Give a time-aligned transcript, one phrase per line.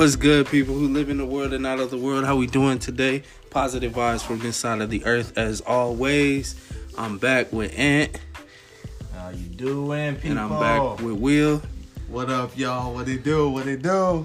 [0.00, 2.24] What's good, people who live in the world and out of the world?
[2.24, 3.22] How we doing today?
[3.50, 6.54] Positive vibes from this side of the earth, as always.
[6.96, 8.18] I'm back with Ant,
[9.14, 10.30] How you doing, people?
[10.30, 11.60] and I'm back with Will.
[12.08, 12.94] What up, y'all?
[12.94, 13.50] What it do?
[13.50, 14.24] What it do?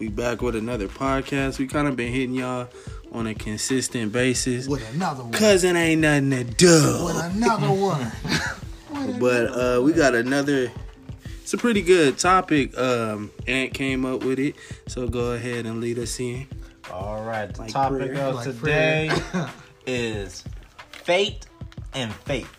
[0.00, 1.60] We back with another podcast.
[1.60, 2.66] We kind of been hitting y'all
[3.12, 5.32] on a consistent basis, With another one.
[5.32, 7.04] cause it ain't nothing to do.
[7.04, 8.10] With another one.
[9.20, 10.70] But uh, we got another.
[11.52, 12.78] It's a pretty good topic.
[12.78, 14.56] Um, Ant came up with it,
[14.88, 16.46] so go ahead and lead us in.
[16.90, 18.24] All right, the Like topic prayer.
[18.24, 19.10] of Like today
[19.86, 20.44] is
[20.92, 21.44] fate
[21.92, 22.50] and faith.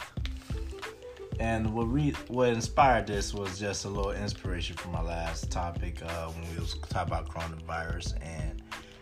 [1.39, 6.03] And what re- what inspired this was just a little inspiration from my last topic
[6.03, 8.61] uh, when we was talking about coronavirus and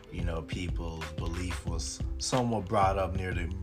[0.09, 3.53] you know people's belief was somewhat brought up near the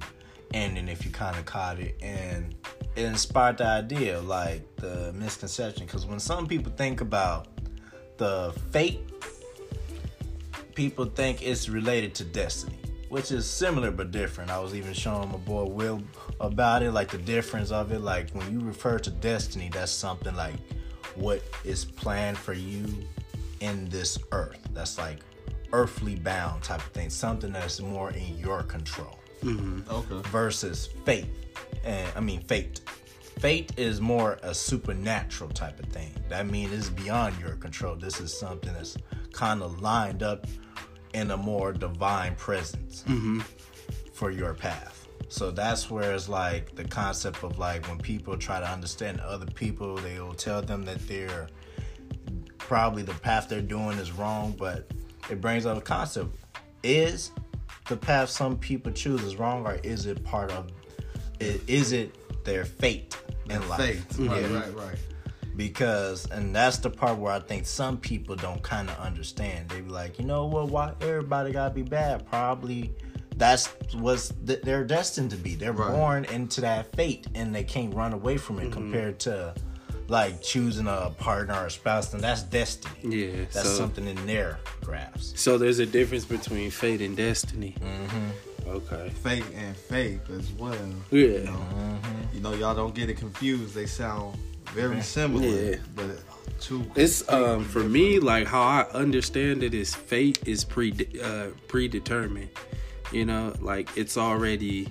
[0.52, 2.55] ending if you kind of caught it and
[2.98, 7.47] it inspired the idea like the misconception because when some people think about
[8.19, 9.01] the fate
[10.78, 12.78] people think it's related to destiny,
[13.09, 14.48] which is similar but different.
[14.48, 16.00] I was even showing my boy Will
[16.41, 17.98] about it, like the difference of it.
[17.98, 20.55] Like when you refer to destiny, that's something like
[21.17, 22.87] what is planned for you
[23.59, 24.61] in this earth.
[24.72, 25.19] That's like
[25.72, 29.81] earthly bound type of thing, something that's more in your control mm-hmm.
[29.91, 30.28] okay.
[30.28, 31.28] versus faith.
[31.83, 32.83] And I mean fate.
[33.39, 36.12] Fate is more a supernatural type of thing.
[36.28, 37.94] That means it's beyond your control.
[37.94, 38.97] This is something that's
[39.33, 40.47] kind of lined up
[41.14, 43.41] in a more divine presence mm-hmm.
[44.12, 45.06] for your path.
[45.28, 49.47] So that's where it's like the concept of like when people try to understand other
[49.47, 51.48] people, they will tell them that they're
[52.56, 54.91] probably the path they're doing is wrong, but
[55.31, 56.34] it brings up a concept.
[56.83, 57.31] Is
[57.89, 60.70] the path some people choose is wrong or is it part of
[61.41, 62.14] it is it
[62.48, 63.16] their fate
[63.50, 63.78] in life?
[63.80, 64.54] Right, Yeah.
[64.58, 64.98] right, right.
[65.56, 69.68] Because and that's the part where I think some people don't kind of understand.
[69.68, 70.69] They be like, you know what?
[70.69, 72.26] Why everybody gotta be bad?
[72.26, 72.92] Probably
[73.36, 75.54] that's what's th- they're destined to be.
[75.56, 75.92] They're Right.
[75.92, 78.70] born into that fate, and they can't run away from it.
[78.72, 79.54] Compared to
[80.08, 82.94] like choosing a partner or a spouse, and that's destiny.
[83.26, 85.37] Yeah, That's so something in their grasp.
[85.37, 87.75] so there's a difference between fate and destiny.
[87.81, 88.28] Mm-hmm.
[88.69, 89.11] Okay.
[89.11, 90.75] Faith and faith as well.
[91.11, 91.21] Yeah.
[91.21, 91.99] You know,
[92.34, 93.75] you know, y'all don't get it confused.
[93.75, 94.39] They sound
[94.73, 95.47] very similar.
[95.47, 95.77] Yeah.
[95.95, 96.21] But
[96.61, 96.91] two.
[96.95, 100.93] It's um for me like how I understand it is fate is pre
[101.23, 102.51] uh, predetermined.
[103.12, 104.89] You know, like it's already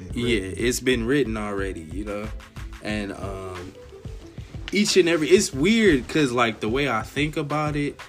[0.00, 0.16] different.
[0.16, 1.82] yeah, it's been written already.
[1.92, 2.28] You know,
[2.82, 3.74] and um
[4.72, 8.00] each and every it's weird because like the way I think about it.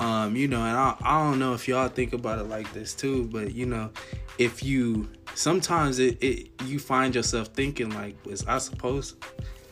[0.00, 2.94] Um, you know, and I, I don't know if y'all think about it like this
[2.94, 3.90] too, but you know,
[4.38, 9.22] if you sometimes it, it you find yourself thinking like, was I supposed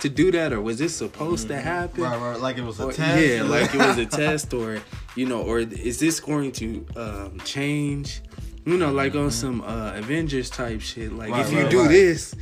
[0.00, 2.04] to do that or was this supposed to happen?
[2.04, 2.38] Right, right.
[2.40, 3.26] Like it was a Or- test.
[3.26, 4.80] Yeah, like it was a test, or
[5.16, 8.20] you know, or is this going to um, change?
[8.66, 11.10] You know, like on some uh, Avengers type shit.
[11.10, 11.88] Like Right, if you right, do right.
[11.88, 12.34] this,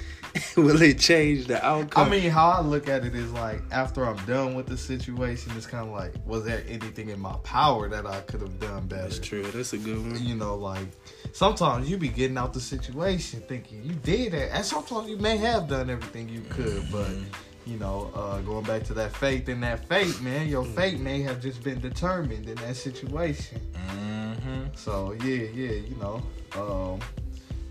[0.56, 2.06] will it change the outcome?
[2.06, 5.52] I mean, how I look at it is like after I'm done with the situation,
[5.56, 8.86] it's kind of like, was there anything in my power that I could have done
[8.86, 9.06] better?
[9.06, 9.42] that's true.
[9.42, 10.22] That's a good one.
[10.24, 10.88] You know, like
[11.32, 15.36] sometimes you be getting out the situation thinking you did it, and sometimes you may
[15.36, 17.10] have done everything you could, but
[17.66, 21.20] you know, uh, going back to that faith and that fate, man, your fate may
[21.22, 23.60] have just been determined in that situation.
[23.72, 24.64] Mm-hmm.
[24.74, 26.22] So yeah, yeah, you know,
[26.54, 27.00] um,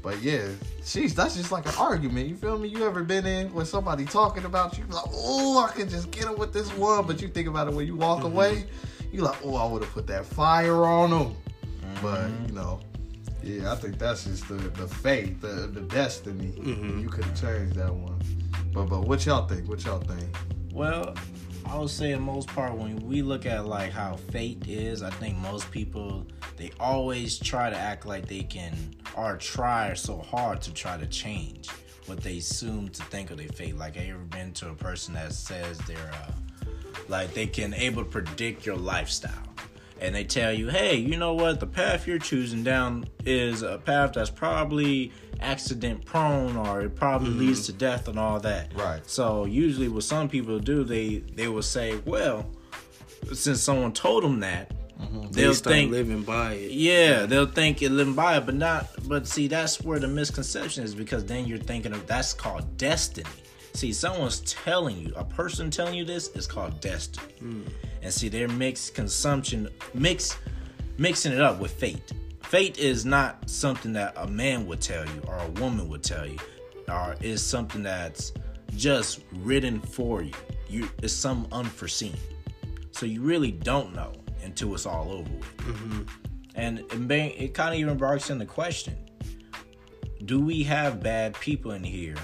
[0.06, 0.46] but yeah,
[0.84, 2.30] she's that's just like an argument.
[2.30, 2.70] You feel me?
[2.70, 6.26] You ever been in with somebody talking about you, like, oh, I could just get
[6.26, 8.66] him with this one, but you think about it when you walk away,
[9.12, 11.36] you like, oh, I would have put that fire on him.
[12.04, 12.82] But you know,
[13.42, 16.54] yeah, I think that's just the the fate, the the destiny.
[16.56, 17.02] Mhm.
[17.02, 18.22] You could have changed that one.
[18.74, 19.68] But but what y'all think?
[19.68, 20.38] What y'all think?
[20.72, 21.16] Well,
[21.68, 25.10] I would say in most part when we look at like how fate is, I
[25.10, 26.26] think most people
[26.58, 28.74] they always try to act like they can
[29.16, 31.70] or try so hard to try to change
[32.06, 33.78] what they assume to think of their fate.
[33.78, 36.32] Like I ever been to a person that says they're uh,
[37.08, 39.32] like they can able to predict your lifestyle.
[40.02, 41.62] And they tell you, hey, you know what?
[41.62, 47.30] The path you're choosing down is a path that's probably accident prone or it probably
[47.30, 47.40] mm-hmm.
[47.40, 48.74] leads to death and all that.
[48.76, 49.02] Right.
[49.10, 52.50] So usually what some people do, they they will say, well,
[53.34, 55.22] since someone told them that, mm-hmm.
[55.32, 56.72] They they'll start think living by it.
[56.72, 58.88] yeah, they'll think you're living by it, but not.
[59.08, 63.30] But see, that's where the misconception is because then you're thinking of that's called destiny.
[63.74, 67.68] See, someone's telling you, a person telling you this is called destiny, mm.
[68.02, 70.38] and see, they're mixed consumption, mix,
[70.98, 72.14] mixing it up with fate.
[72.48, 76.26] Fate is not something that a man would tell you or a woman would tell
[76.26, 76.38] you,
[76.88, 78.34] or is something that's
[78.76, 80.34] just written for you.
[80.70, 82.18] You it's some unforeseen.
[82.92, 84.14] So you really don't know.
[84.44, 85.58] until it's all over with.
[85.58, 86.02] Mm-hmm.
[86.56, 88.96] And it, it kind of even barks in the question:
[90.24, 92.16] Do we have bad people in here,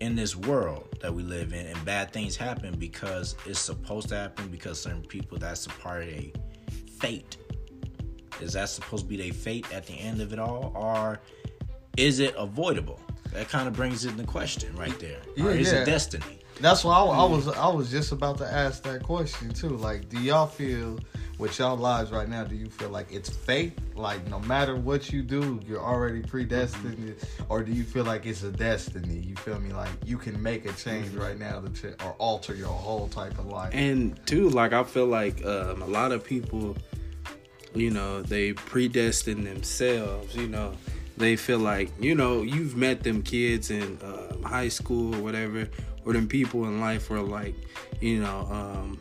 [0.00, 4.16] in this world that we live in, and bad things happen because it's supposed to
[4.16, 6.32] happen because certain people that's a part of a
[6.98, 7.38] fate?
[8.40, 11.20] Is that supposed to be their fate at the end of it all, or
[11.96, 13.00] is it avoidable?
[13.32, 15.20] That kind of brings it into question right there.
[15.38, 15.82] or is yeah.
[15.82, 16.40] it destiny?
[16.60, 19.70] That's why I, I was I was just about to ask that question too.
[19.70, 20.98] Like, do y'all feel
[21.38, 22.44] with y'all lives right now?
[22.44, 23.78] Do you feel like it's fate?
[23.94, 27.16] Like, no matter what you do, you're already predestined,
[27.48, 29.20] or do you feel like it's a destiny?
[29.20, 29.72] You feel me?
[29.72, 33.38] Like you can make a change right now to ch- or alter your whole type
[33.38, 33.70] of life.
[33.72, 36.76] and too like i feel like um, a lot of people
[37.74, 40.72] you know they predestined themselves you know
[41.16, 45.68] they feel like you know you've met them kids in um, high school or whatever
[46.04, 47.54] or them people in life where like
[48.00, 48.98] you know um,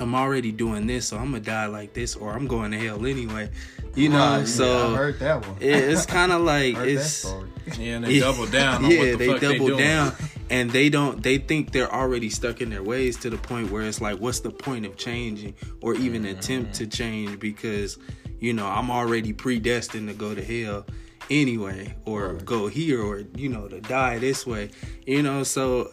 [0.00, 3.06] i'm already doing this so i'm gonna die like this or i'm going to hell
[3.06, 3.48] anyway
[3.94, 5.56] you know Right, yeah, so I heard that one.
[5.60, 7.48] it, it's kind of like heard that it's story.
[7.78, 9.78] Yeah, and they double down on yeah, what the they fuck double they doing.
[9.78, 10.14] down,
[10.50, 11.22] and they don't.
[11.22, 14.40] They think they're already stuck in their ways to the point where it's like, what's
[14.40, 17.38] the point of changing or even attempt to change?
[17.38, 17.98] Because
[18.40, 20.86] you know, I'm already predestined to go to hell
[21.30, 24.70] anyway, or go here, or you know, to die this way.
[25.06, 25.92] You know, so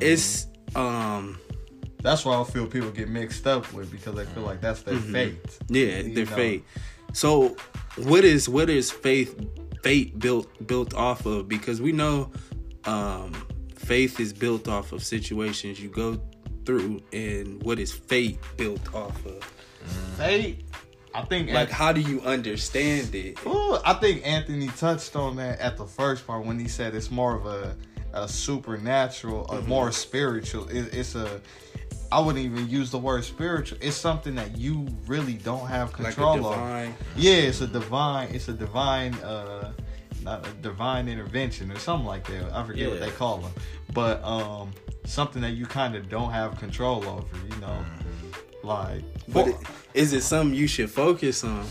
[0.00, 1.38] it's um
[2.02, 4.96] That's why I feel people get mixed up with because they feel like that's their
[4.98, 5.36] fate.
[5.68, 6.36] Yeah, You their know?
[6.36, 6.64] fate.
[7.12, 7.56] So,
[7.96, 9.38] what is what is faith
[9.82, 11.48] fate built built off of?
[11.48, 12.30] Because we know
[12.84, 13.32] um,
[13.90, 16.16] faith is built off of situations you go
[16.64, 19.42] through, and what is fate built off of?
[20.16, 20.64] Fate.
[21.12, 23.44] I think Like, how do you understand it?
[23.44, 27.10] Ooh, I think Anthony touched on that at the first part when he said it's
[27.10, 27.76] more of a,
[28.12, 30.68] a supernatural, a more spiritual.
[30.68, 31.40] It, it's a,
[32.12, 33.78] I wouldn't even use the word spiritual.
[33.80, 36.94] It's something that you really don't have Like control of.
[37.16, 38.28] Yeah, it's a divine.
[38.32, 39.14] It's a divine.
[39.14, 39.72] uh
[40.60, 42.52] divine intervention or something like that.
[42.52, 43.52] I forget what they call them,
[43.92, 44.72] but um,
[45.04, 47.36] something that you kind of don't have control over.
[47.50, 47.84] You know,
[48.62, 49.56] like But it,
[49.94, 51.64] is it something you should focus on?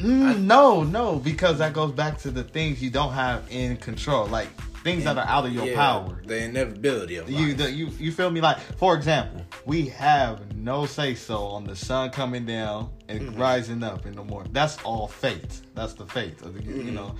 [0.00, 4.26] Mm, no, no, because that goes back to the things you don't have in control,
[4.26, 4.48] like
[4.82, 6.22] things that are out of your Yeah, power.
[6.26, 7.56] The inevitability of You, life.
[7.58, 8.40] the, you, you feel me?
[8.40, 13.40] Like, for example, we have no say so on the sun coming down and Mm-hmm.
[13.40, 14.52] rising up in the morning.
[14.52, 15.60] That's all fate.
[15.74, 16.40] That's the fate.
[16.42, 16.86] Of the, Mm-hmm.
[16.86, 17.14] You know,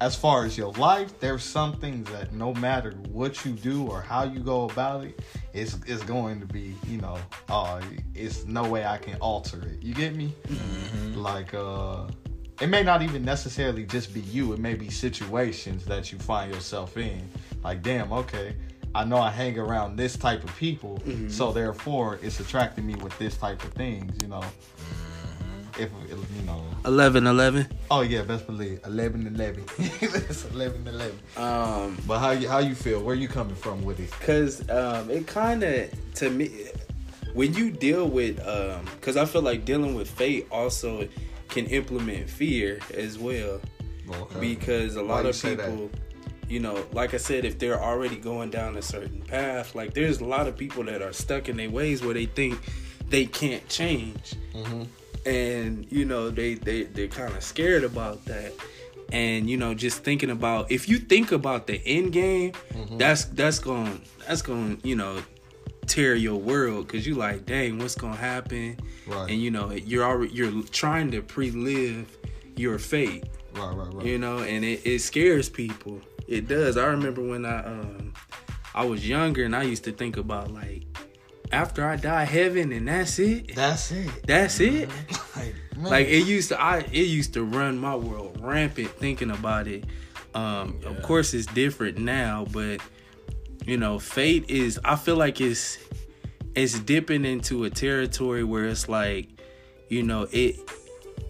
[0.00, 4.02] as far as your life, there's some things that no matter what you do or
[4.02, 5.20] how you go about it,
[5.52, 7.16] it's it's going to be, you know,
[7.48, 7.80] uh,
[8.14, 9.80] it's no way I can alter it.
[9.82, 10.34] You get me?
[11.14, 12.06] Like, uh,
[12.60, 14.52] it may not even necessarily just be you.
[14.52, 17.28] It may be situations that you find yourself in.
[17.62, 18.54] Like, damn, okay,
[18.94, 23.16] I know I hang around this type of people, so therefore it's attracting me with
[23.18, 24.16] this type of things.
[24.22, 24.44] You know,
[25.78, 26.64] if you know.
[26.84, 27.66] 11 11.
[27.90, 29.64] Oh yeah, best believe 11 11.
[29.78, 31.18] it's 11 11.
[31.36, 33.02] Um, But how you how you feel?
[33.02, 34.10] Where you coming from with it?
[34.20, 36.68] Cause um, it kind of to me,
[37.32, 41.08] when you deal with, um, cause I feel like dealing with fate also
[41.54, 43.60] can implement fear as well.
[44.10, 44.40] Okay.
[44.40, 45.56] Because a lot you of that?
[45.70, 45.90] people,
[46.48, 50.20] you know, like I said, if they're already going down a certain path, like there's
[50.20, 52.58] a lot of people that are stuck in their ways where they think
[53.08, 54.82] they can't change, Mm-hmm.
[55.26, 58.52] and you know they they they're kind of scared about that.
[59.12, 62.98] And you know, just thinking about if you think about the end game, Mm-hmm.
[62.98, 65.22] that's that's going that's going you know
[65.84, 68.78] tear your world because you like, dang, what's gonna happen?
[69.06, 69.30] Right.
[69.30, 72.16] And you know, you're already you're trying to pre-live
[72.56, 73.24] your fate
[73.54, 74.06] Right, right, right.
[74.06, 78.12] you know and it, it scares people it does i remember when i um
[78.74, 80.82] i was younger and i used to think about like
[81.52, 84.08] after i die heaven and that's it That's it.
[84.26, 84.88] that's it
[85.36, 89.66] Like, like it used to i it used to run my world rampant thinking about
[89.66, 89.84] it
[90.34, 92.80] um of course it's different now but
[93.64, 95.78] you know fate is i feel like it's
[96.54, 99.28] it's dipping into a territory where it's like
[99.88, 100.56] you know it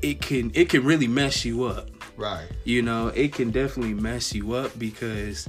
[0.02, 2.46] it can it can really mess you up right.
[2.64, 5.48] you know, it can definitely mess you up because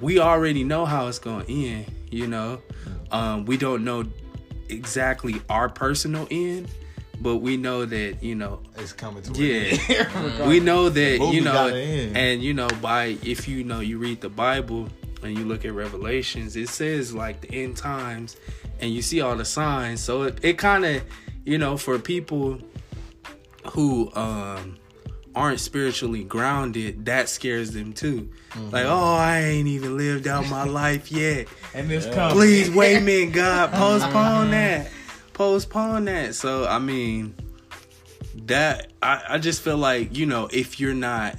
[0.00, 2.60] we already know how it's going to end, you know.
[3.10, 4.04] Um, we don't know
[4.68, 6.68] exactly our personal end,
[7.20, 9.76] but we know that, you know, It's coming to yeah.
[9.88, 10.48] end.
[10.48, 14.28] we know that, you know, and you know, by if you know you read the
[14.28, 14.88] Bible
[15.22, 18.36] and you look at Revelations, it says like the end times
[18.80, 20.00] and you see all the signs.
[20.00, 21.02] So it, it kind of,
[21.44, 22.58] you know, for people
[23.72, 24.76] who um
[25.34, 28.28] aren't spiritually grounded, that scares them too.
[28.50, 28.70] Mm-hmm.
[28.70, 31.48] Like, oh, I ain't even lived out my life yet.
[31.74, 32.34] and it's coming.
[32.34, 34.90] Please wait a minute, God, postpone that.
[35.34, 36.34] postpone that.
[36.34, 37.34] So I mean,
[38.46, 41.36] that I, I just feel like you know if you're not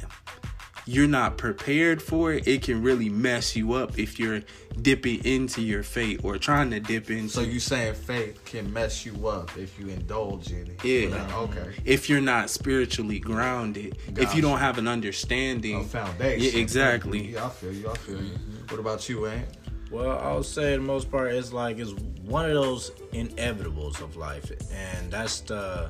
[0.89, 4.41] you're not prepared for it, it can really mess you up if you're
[4.81, 7.29] dipping into your faith or trying to dip into.
[7.29, 10.84] So you saying faith can mess you up if you indulge in it?
[10.84, 11.05] Yeah.
[11.05, 11.75] Without- okay.
[11.86, 16.53] if you're not spiritually grounded, if you don't have an understanding, A foundation.
[16.53, 17.34] Yeah, exactly.
[17.34, 17.89] Yeah, I feel you.
[17.89, 18.34] I feel you.
[18.69, 19.46] What about you, Ant?
[19.91, 21.91] Well, I'll say the most part it's like it's
[22.24, 25.89] one of those inevitables of life, and that's the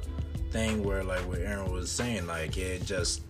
[0.52, 3.22] thing where like what Aaron was saying, like it just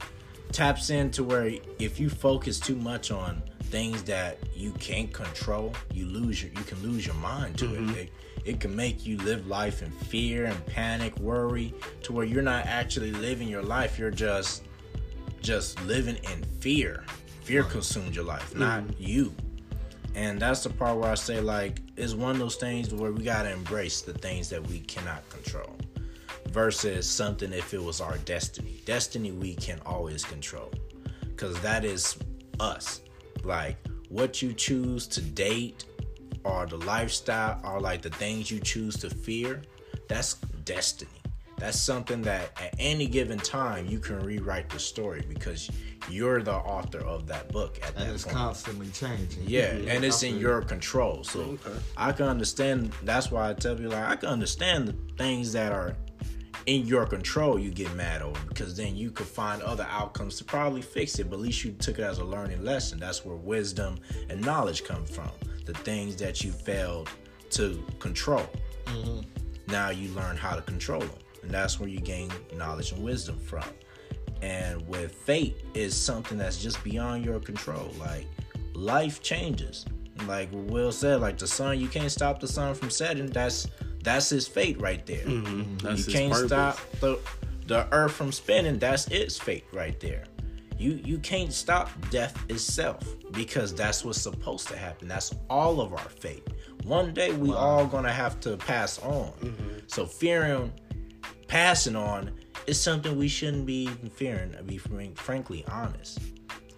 [0.51, 6.05] taps into where if you focus too much on things that you can't control, you
[6.05, 7.79] lose your you can lose your mind to it.
[7.79, 7.95] Mm-hmm.
[7.95, 8.11] it.
[8.45, 12.65] It can make you live life in fear and panic, worry, to where you're not
[12.65, 13.99] actually living your life.
[13.99, 14.63] You're just
[15.41, 17.03] just living in fear.
[17.43, 18.93] Fear consumed your life, not mm-hmm.
[18.97, 19.35] you.
[20.15, 23.23] And that's the part where I say like it's one of those things where we
[23.23, 25.75] gotta embrace the things that we cannot control.
[26.51, 28.81] Versus something if it was our destiny.
[28.85, 30.71] Destiny we can always control.
[31.35, 32.17] Cause that is
[32.59, 33.01] us.
[33.43, 33.77] Like
[34.09, 35.85] what you choose to date
[36.43, 39.61] or the lifestyle or like the things you choose to fear,
[40.07, 41.11] that's destiny.
[41.57, 45.69] That's something that at any given time you can rewrite the story because
[46.09, 48.35] you're the author of that book at And that it's point.
[48.37, 49.43] constantly changing.
[49.45, 51.23] Yeah, and it's in your control.
[51.23, 51.77] So Okay.
[51.97, 52.93] I can understand.
[53.03, 55.95] That's why I tell you like I can understand the things that are
[56.65, 57.59] in your control.
[57.59, 61.29] You get mad over because then you could find other outcomes to probably fix it.
[61.29, 62.99] But at least you took it as a learning lesson.
[62.99, 63.99] That's where wisdom
[64.29, 65.31] and knowledge come from.
[65.65, 67.09] The things that you failed
[67.51, 68.47] to control.
[68.85, 69.21] Mm-hmm.
[69.71, 71.11] Now you learn how to control them,
[71.43, 73.65] and that's where you gain knowledge and wisdom from.
[74.41, 77.91] And with fate is something that's just beyond your control.
[77.99, 78.25] Like
[78.73, 79.85] life changes.
[80.27, 83.27] Like Will said, like the sun, you can't stop the sun from setting.
[83.27, 83.67] That's
[84.03, 85.25] that's his fate right there.
[85.25, 85.77] Mm-hmm.
[85.77, 86.47] That's you can't purpose.
[86.47, 87.19] stop the
[87.67, 88.79] the earth from spinning.
[88.79, 90.23] That's its fate right there.
[90.77, 95.07] You you can't stop death itself because that's what's supposed to happen.
[95.07, 96.47] That's all of our fate.
[96.83, 99.33] One day we all gonna have to pass on.
[99.33, 99.77] Mm-hmm.
[99.87, 100.71] So fearing
[101.47, 102.31] passing on
[102.67, 104.51] is something we shouldn't be fearing.
[104.53, 106.19] To be frank- frankly honest,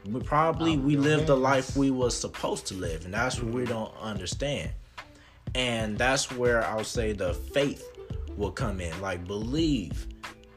[0.05, 3.65] we probably we lived the life we was supposed to live, and that's what we
[3.65, 4.71] don't understand.
[5.55, 7.85] And that's where I'll say the faith
[8.37, 8.99] will come in.
[9.01, 10.07] Like believe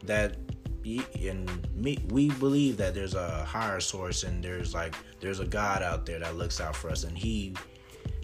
[0.04, 0.36] that
[0.84, 5.82] and me we believe that there's a higher source and there's like there's a God
[5.82, 7.04] out there that looks out for us.
[7.04, 7.54] And he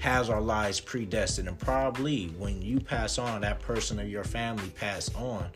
[0.00, 1.48] has our lives predestined.
[1.48, 5.46] And probably when you pass on that person or your family pass on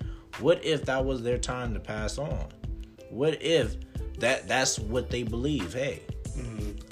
[0.41, 2.49] what if that was their time to pass on?
[3.09, 3.77] What if
[4.19, 5.75] that that's what they believe?
[5.75, 6.03] Hey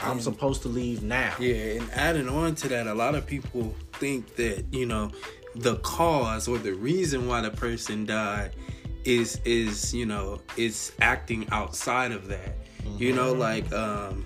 [0.00, 1.34] i'm supposed to leave now.
[1.38, 5.11] Yeah, and adding on to that, a lot of people think that you know
[5.54, 8.52] the cause or the reason why the person died
[9.04, 12.56] is is you know is acting outside of that.
[12.99, 14.25] You know, like um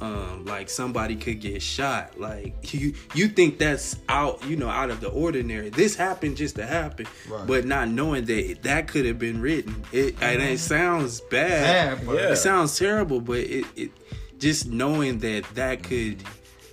[0.00, 2.18] um like somebody could get shot.
[2.20, 5.70] Like you you think that's out you know out of the ordinary.
[5.70, 7.46] This happened just to happen, Right.
[7.46, 9.82] but not knowing that that could have been written.
[9.92, 11.98] It and it sounds bad.
[11.98, 12.30] Bad, but- Yeah.
[12.32, 13.90] It sounds terrible, but it, it
[14.38, 16.22] just knowing that that could,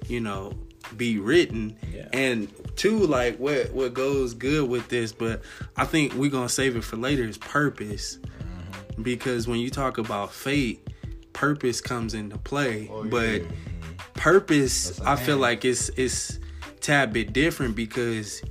[0.08, 0.54] you know,
[0.98, 1.78] be written.
[1.94, 2.08] Yeah.
[2.12, 5.42] And two, like what what goes good with this, but
[5.78, 8.18] I think we're gonna save it for later is purpose.
[8.18, 9.04] Mm-hmm.
[9.04, 10.86] Because when you talk about fate,
[11.34, 12.90] purpose comes into play.
[12.92, 13.10] Oh, yeah.
[13.10, 13.42] but
[14.14, 16.40] purpose, That's a I feel like it's it's
[16.80, 18.42] tad bit different because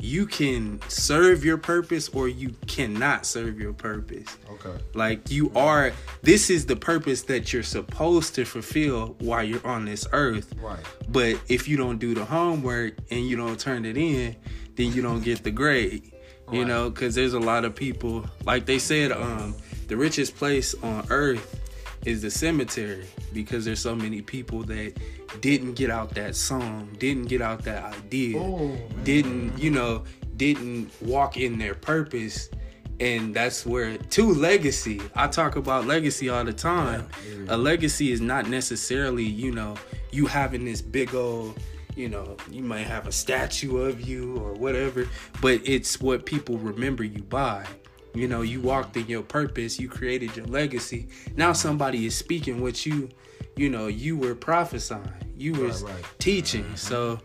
[0.00, 4.26] you can serve your purpose or you cannot serve your purpose.
[4.50, 4.78] Okay.
[4.94, 5.92] Like you are
[6.22, 10.54] this is the purpose that you're supposed to fulfill while you're on this earth.
[10.60, 10.78] Right.
[11.08, 14.36] But if you don't do the homework and you don't turn it in,
[14.76, 16.12] then you don't get the grade.
[16.52, 16.68] You Right.
[16.68, 19.54] know, cuz there's a lot of people like they said um
[19.88, 21.58] the richest place on earth
[22.04, 24.94] is the cemetery because there's so many people that
[25.40, 30.04] didn't get out that song, didn't get out that idea Oh, didn't you know
[30.36, 32.48] didn't walk in their purpose.
[33.00, 35.00] And that's where to legacy.
[35.14, 37.08] I talk about legacy all the time.
[37.48, 39.76] A legacy is not necessarily you know
[40.10, 41.58] you having this big old
[41.94, 45.08] you know you might have a statue of you or whatever
[45.42, 47.66] but it's what people remember you by
[48.18, 52.60] you know you walked in your purpose you created your legacy now somebody is speaking
[52.60, 53.08] what you
[53.56, 55.02] you know you were prophesying
[55.36, 56.04] you were Right, right.
[56.18, 57.20] teaching so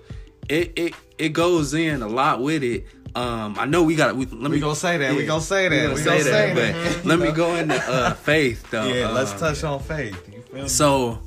[0.50, 2.86] it it it goes in a lot with it.
[3.16, 4.16] Um, I know we got.
[4.16, 5.16] We, let We me gonna say that.
[5.16, 5.76] We gonna say that.
[5.76, 6.74] We gonna We say gonna that.
[6.74, 8.88] say But let me go into uh, faith though.
[8.88, 10.18] Yeah, let's Um, touch on faith.
[10.34, 10.68] You feel me?
[10.68, 11.20] So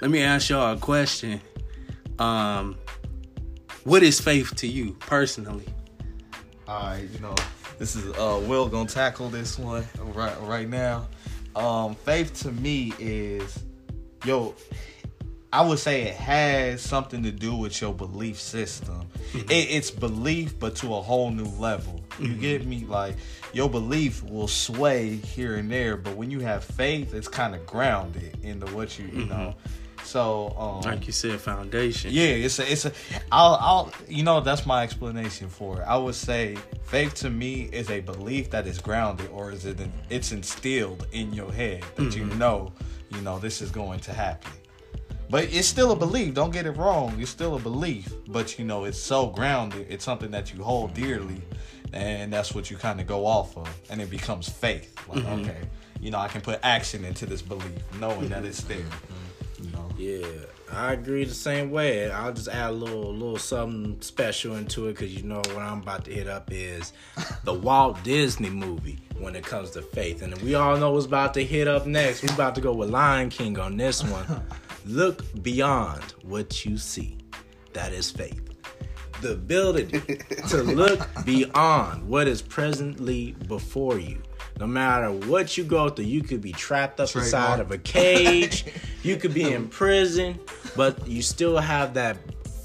[0.00, 1.40] let me ask y'all a question.
[2.18, 2.76] Um,
[3.84, 5.66] what is faith to you personally?
[6.66, 7.34] All right, you know,
[7.78, 11.06] this is uh Will gonna tackle this one right right now.
[11.56, 13.60] Um, faith to me is,
[14.24, 14.54] yo,
[15.52, 19.08] I would say it has something to do with your belief system.
[19.34, 22.00] It, it's belief, but to a whole new level.
[22.18, 22.84] You get me?
[22.84, 23.16] Like
[23.52, 27.64] your belief will sway here and there, but when you have faith, it's kind of
[27.66, 29.54] grounded into what you you know.
[30.04, 32.10] So um, Like you said, foundation.
[32.12, 32.92] yeah, it's a, it's a.
[33.32, 35.84] I'll, I'll, you know, that's my explanation for it.
[35.84, 39.80] I would say faith to me is a belief that is grounded, or is it?
[40.10, 42.38] It's instilled in your head that you mm-hmm.
[42.38, 42.72] know,
[43.10, 44.52] you know, this is going to happen.
[45.30, 46.34] But it's still a belief.
[46.34, 47.18] Don't get it wrong.
[47.18, 49.86] It's still a belief, but you know, it's so grounded.
[49.88, 51.40] It's something that you hold dearly,
[51.92, 54.94] and that's what you kind of go off of, and it becomes faith.
[55.08, 55.40] Like, mm-hmm.
[55.40, 55.60] okay,
[56.00, 58.78] you know, I can put action into this belief, knowing that it's there.
[58.78, 59.23] Mm-hmm.
[60.04, 60.26] Yeah,
[60.70, 62.10] I agree the same way.
[62.10, 65.80] I'll just add a little, little something special into it because you know what I'm
[65.80, 66.92] about to hit up is
[67.44, 71.32] the Walt Disney movie when it comes to faith, and we all know what's about
[71.34, 72.22] to hit up next.
[72.22, 74.26] We're about to go with Lion King on this one.
[74.84, 77.16] Look beyond what you see.
[77.72, 78.42] That is faith.
[79.22, 80.00] The ability
[80.50, 84.20] to look beyond what is presently before you.
[84.60, 88.64] No matter what you go through, you could be trapped up inside of a cage,
[89.02, 90.38] you could be in prison,
[90.76, 92.16] but you still have that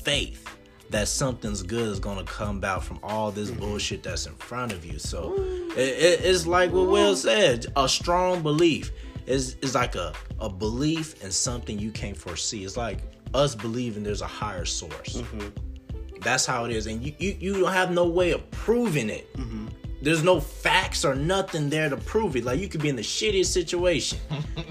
[0.03, 0.45] faith
[0.91, 4.85] that something's good is gonna come about from all this bullshit that's in front of
[4.85, 4.97] you.
[4.99, 8.91] So it, it- it's like what Will said, a strong belief
[9.27, 12.63] is is like a, a belief in something you can't foresee.
[12.65, 12.99] It's like
[13.35, 15.21] us believing there's a higher source.
[16.21, 19.27] That's how it is, and you you, you don't have no way of proving it.
[20.01, 22.45] There's no facts or nothing there to prove it.
[22.45, 24.19] Like you could be in the shittiest situation,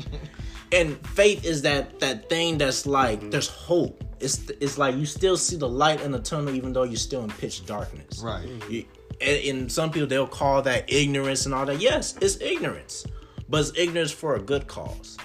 [0.72, 3.30] and faith is that that thing that's like mm-hmm.
[3.30, 4.04] there's hope.
[4.20, 7.22] It's it's like you still see the light in the tunnel even though you're still
[7.24, 8.20] in pitch darkness.
[8.22, 8.48] Right.
[8.68, 8.84] You,
[9.20, 11.80] and, and some people they'll call that ignorance and all that.
[11.80, 13.06] Yes, it's ignorance,
[13.48, 15.16] but it's ignorance for a good cause.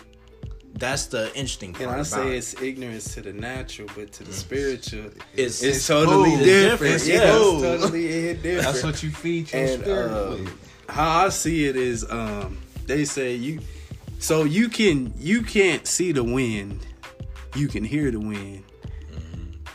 [0.84, 1.84] That's the interesting part.
[1.84, 2.38] And I about say it.
[2.40, 6.44] it's ignorance to the natural, but to the spiritual, It's- it's, it's totally food.
[6.44, 6.94] different.
[6.96, 7.64] It's yeah, food.
[7.64, 8.62] it's totally different.
[8.66, 10.50] That's what you feed your and spirit uh, with.
[10.90, 13.60] how I see it is, um, they say you,
[14.20, 16.86] so you can you can't see the wind,
[17.56, 18.64] you can hear the wind,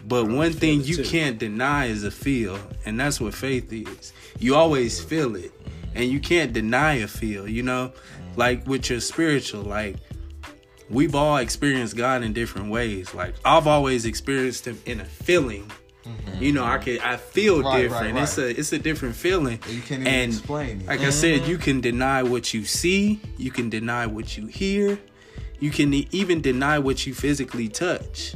[0.06, 1.04] but one thing you too.
[1.04, 4.12] can't deny is a feel, and that's what faith is.
[4.38, 5.52] You always feel it,
[5.94, 7.48] and you can't deny a feel.
[7.48, 7.92] You know,
[8.36, 9.96] like with your spiritual, like
[10.90, 13.14] we've all experienced God in different ways.
[13.14, 15.70] Like I've always experienced Him in a feeling.
[16.40, 17.66] You know, I can I feel Mm-hmm.
[17.66, 18.18] Right, right, different.
[18.18, 19.60] It's a it's a different feeling.
[19.68, 20.86] You can't even and explain it.
[20.86, 23.20] Like I said, you can deny what you see.
[23.36, 24.98] You can deny what you hear.
[25.60, 28.34] You can even deny what you physically touch.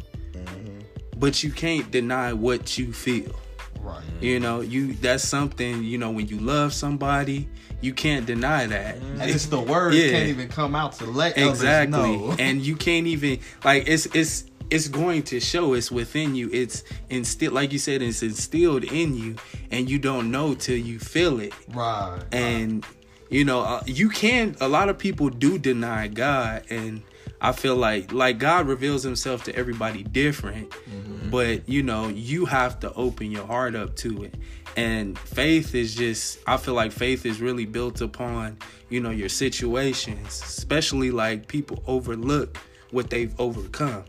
[1.17, 3.39] But you can't deny what you feel.
[3.81, 4.03] Right.
[4.21, 7.49] You know, you that's something, you know, when you love somebody,
[7.83, 8.97] you can't deny that.
[8.97, 10.11] And it's the words Yeah.
[10.13, 11.99] can't even come out to let Exactly.
[11.99, 12.37] others know.
[12.39, 16.49] and you can't even like it's it's it's going to show it's within you.
[16.51, 19.37] It's instilled like you said, it's instilled in you
[19.71, 21.53] and you don't know till you feel it.
[21.75, 22.23] right.
[22.33, 22.87] And
[23.29, 27.03] you know, uh, you can a lot of people do deny God and
[27.45, 30.71] I feel like like God reveals himself to everybody different.
[30.71, 31.31] Mm-hmm.
[31.31, 34.35] But you know, you have to open your heart up to it.
[34.77, 39.29] And faith is just I feel like faith is really built upon, you know, your
[39.29, 42.57] situations, especially like people overlook
[42.93, 44.05] what they've overcome.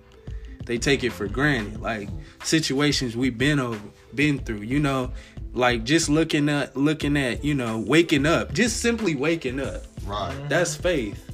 [0.65, 1.81] They take it for granted.
[1.81, 2.09] Like
[2.43, 3.81] situations we've been over,
[4.13, 5.11] been through, you know,
[5.53, 9.85] like just looking at looking at, you know, waking up, just simply waking up.
[10.05, 10.37] right.
[10.49, 11.32] That's faith.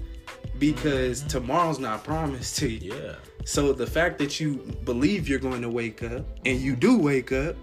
[0.59, 2.93] Because tomorrow's not promised to you.
[2.93, 3.15] yeah.
[3.45, 7.31] So the fact that you believe you're going to wake up and you do wake
[7.31, 7.55] up,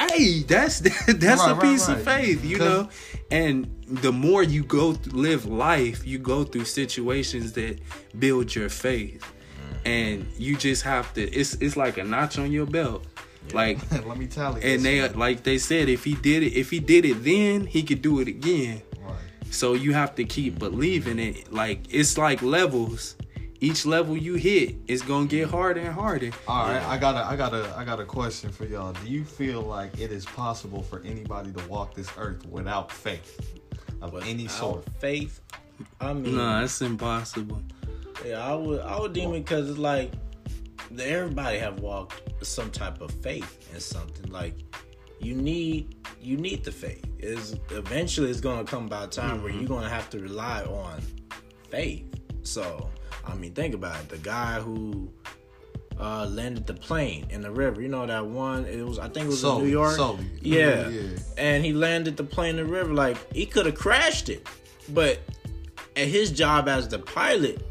[0.00, 1.98] hey, that's that's Right, a piece right.
[1.98, 2.88] of faith, you know.
[3.30, 7.80] And the more you go th- live life, you go through situations that
[8.18, 9.76] build your faith, mm.
[9.84, 11.22] and you just have to.
[11.22, 13.04] It's it's like a notch on your belt,
[13.52, 13.78] like.
[14.06, 14.60] Let me tell you.
[14.62, 17.82] And they like they said, if he did it, if he did it then, he
[17.82, 18.80] could do it again.
[19.46, 19.54] Right.
[19.54, 21.52] So you have to keep believing it.
[21.52, 23.16] Like it's like levels.
[23.58, 26.30] Each level you hit is gonna get harder and harder.
[26.46, 28.92] All right, I got a, I got a, I got a question for y'all.
[28.92, 33.40] Do you feel like it is possible for anybody to walk this earth without faith
[34.02, 34.84] of any Without sort?
[35.00, 35.40] faith.
[36.02, 37.62] I mean, No, it's impossible.
[38.26, 40.12] Yeah, I would I would deem it because it's like
[40.98, 44.30] everybody have walked some type of faith in something.
[44.30, 44.54] Like
[45.20, 47.04] you need you need the faith.
[47.18, 51.00] Is eventually it's gonna come by a time where you're gonna have to rely on
[51.70, 52.04] faith.
[52.42, 52.90] So
[53.24, 54.08] I mean, think about it.
[54.08, 55.10] The guy who
[55.98, 57.80] uh, landed the plane in the river.
[57.80, 58.66] You know that one?
[58.66, 59.96] It was I think it was in New York.
[59.96, 60.26] Sully.
[60.40, 60.88] Yeah.
[60.88, 61.02] Yeah.
[61.38, 62.92] and he landed the plane in the river.
[62.92, 64.46] Like he could have crashed it,
[64.90, 65.20] but
[65.96, 67.66] and his job as the pilot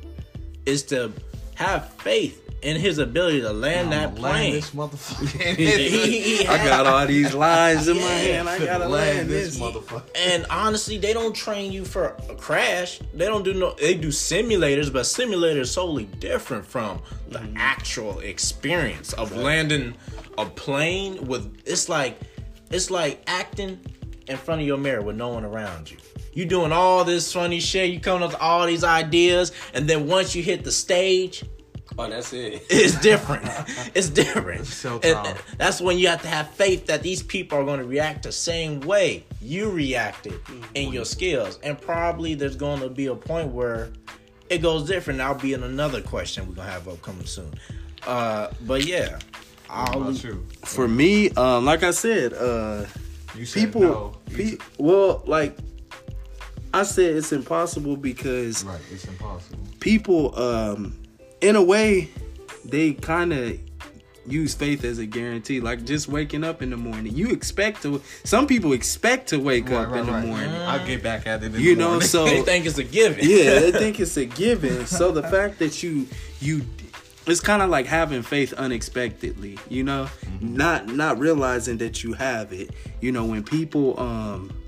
[0.65, 1.12] is to
[1.55, 4.52] have faith in his ability to land that I'ma plane.
[4.52, 5.56] Land this motherfucker.
[5.56, 8.44] He- he- he I got all these lines in my Yeah.
[8.44, 8.50] hand.
[8.50, 9.60] I gotta land this.
[9.60, 10.04] motherfucker.
[10.15, 13.00] And honestly, they don't train you for a crash.
[13.13, 13.74] They don't do no.
[13.80, 17.58] They do simulators, but simulators solely different from the mm-hmm.
[17.58, 19.96] actual experience of landing
[20.38, 21.28] a plane.
[21.28, 22.20] With it's like,
[22.72, 23.80] it's like acting
[24.28, 25.98] in front of your mirror with no one around you.
[26.34, 27.91] You doing all this funny shit.
[27.91, 31.46] You coming up with all these ideas, and then once you hit the stage,
[31.97, 32.65] Oh, that's it.
[32.69, 33.45] it's different.
[33.95, 34.65] it's different.
[34.67, 37.86] So And that's when you have to have faith that these people are going to
[37.86, 40.34] react the same way you reacted
[40.73, 41.58] in your skills.
[41.63, 43.91] And probably there's going to be a point where
[44.49, 45.19] it goes different.
[45.19, 47.53] That'll be in another question we're going to have upcoming soon.
[48.05, 49.17] Uh, but yeah,
[49.67, 50.45] How I'll, about you?
[50.65, 52.86] For me, um, like I said, uh,
[53.36, 54.17] You said people, no.
[54.29, 55.58] You pe- said- well, like
[56.73, 59.60] I said, it's impossible because right, it's impossible.
[59.79, 60.93] people, um,
[61.45, 62.10] in a way,
[62.63, 63.60] they kind of
[64.27, 65.60] use faith as a guarantee.
[65.62, 68.01] Like just waking up in the morning, you expect to.
[68.23, 70.49] Some people expect to wake up in the morning.
[70.49, 71.53] I'll get back at it.
[71.53, 72.08] In You the know, morning.
[72.08, 73.19] so they think it's a given.
[73.21, 74.86] yeah, they think it's a given.
[74.88, 76.08] So the fact that you
[76.41, 76.63] you
[77.27, 80.08] it's kind of like having faith unexpectedly, you know,
[80.41, 82.71] not not realizing that you have it.
[83.01, 84.64] You know, when people um pe-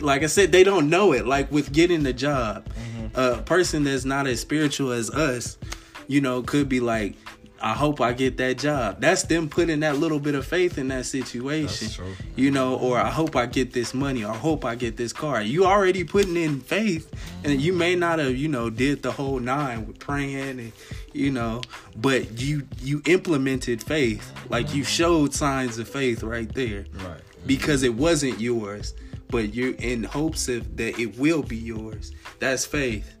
[0.00, 1.26] like I said, they don't know it.
[1.26, 3.18] Like with getting the job, mm-hmm.
[3.18, 5.58] a person that's not as spiritual as us,
[6.06, 7.14] you know, could be like,
[7.60, 9.00] I hope I get that job.
[9.00, 11.88] That's them putting that little bit of faith in that situation.
[12.36, 15.12] You know, or I hope I get this money, or I hope I get this
[15.12, 15.42] car.
[15.42, 17.12] You already putting in faith,
[17.44, 20.72] and you may not have, you know, did the whole nine with praying and,
[21.12, 21.60] you know,
[21.96, 24.90] but you you implemented faith, like you mm-hmm.
[24.90, 27.20] showed signs of faith right there, Right.
[27.44, 28.94] because it wasn't yours,
[29.30, 32.12] but you're in hopes of that it will be yours.
[32.38, 33.14] That's faith.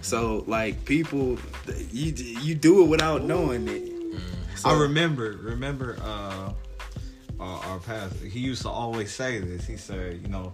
[0.00, 1.38] So like people,
[1.90, 3.92] you you do it without knowing it.
[4.56, 6.52] So- I remember, remember, uh,
[7.40, 8.26] our, our pastor.
[8.26, 9.66] He used to always say this.
[9.66, 10.52] He said, you know,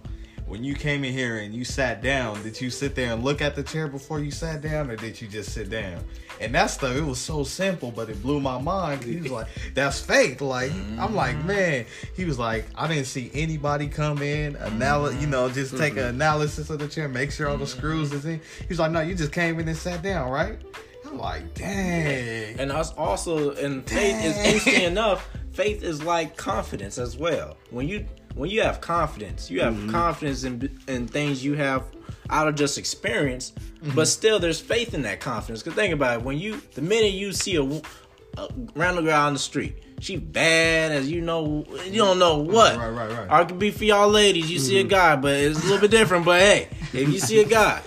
[0.51, 3.41] when you came in here and you sat down, did you sit there and look
[3.41, 6.03] at the chair before you sat down, or did you just sit down?
[6.41, 9.01] And that stuff, it was so simple, but it blew my mind.
[9.01, 11.47] He was like, "That's faith." Like I'm like, mm-hmm.
[11.47, 11.85] man.
[12.17, 15.99] He was like, I didn't see anybody come in, anal- you know, just take mm-hmm.
[15.99, 17.77] an analysis of the chair, make sure all the mm-hmm.
[17.77, 18.41] screws is in.
[18.59, 20.59] He was like, no, you just came in and sat down, right?
[21.05, 22.59] I'm like, dang.
[22.59, 25.29] And us also, and faith is interesting enough.
[25.53, 27.55] Faith is like confidence as well.
[27.69, 29.89] When you when you have confidence, you have mm-hmm.
[29.89, 31.83] confidence in in things you have
[32.29, 34.03] out of just experience, but mm-hmm.
[34.03, 35.63] still there's faith in that confidence.
[35.63, 39.33] Cause think about it, when you the minute you see a, a random girl on
[39.33, 42.77] the street, she bad as you know, you don't know what.
[42.77, 43.31] Right, right, right.
[43.31, 44.49] Or it could be for y'all ladies.
[44.49, 44.89] You see a mm-hmm.
[44.89, 46.25] guy, but it's a little bit different.
[46.25, 47.81] But hey, if you see a guy,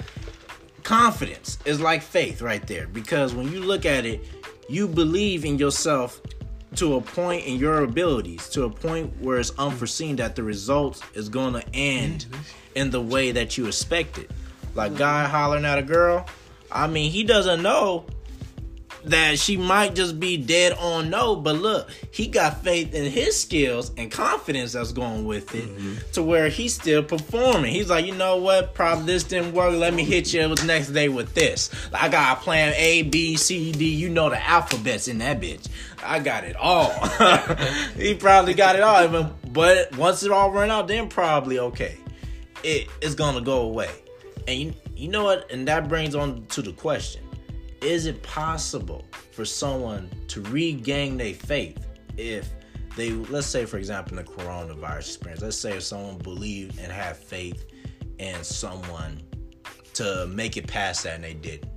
[0.83, 4.25] confidence is like faith right there because when you look at it
[4.69, 6.21] you believe in yourself
[6.77, 11.03] to a point in your abilities to a point where it's unforeseen that the result
[11.15, 12.27] is going to end
[12.75, 14.31] in the way that you expected
[14.75, 16.27] like guy hollering at a girl
[16.71, 18.05] i mean he doesn't know
[19.05, 23.39] that she might just be dead on no, but look, he got faith in his
[23.41, 26.11] skills and confidence that's going with it mm-hmm.
[26.13, 27.73] to where he's still performing.
[27.73, 28.75] He's like, you know what?
[28.75, 29.75] Probably this didn't work.
[29.75, 31.71] Let me hit you the next day with this.
[31.93, 33.95] I got a plan A, B, C, D.
[33.95, 35.69] You know the alphabets in that bitch.
[36.05, 36.91] I got it all.
[37.97, 39.33] he probably got it all.
[39.53, 41.97] But- once it all run out, then probably okay.
[42.63, 43.91] It is gonna go away.
[44.49, 45.51] And you, you know what?
[45.51, 47.25] And that brings on to the question
[47.85, 51.87] is it possible for someone to regain their faith
[52.17, 52.51] if
[52.97, 56.91] they let's say for example in the coronavirus experience let's say if someone believed and
[56.91, 57.67] had faith
[58.19, 59.21] in someone
[59.93, 61.71] to make it past that and they didn't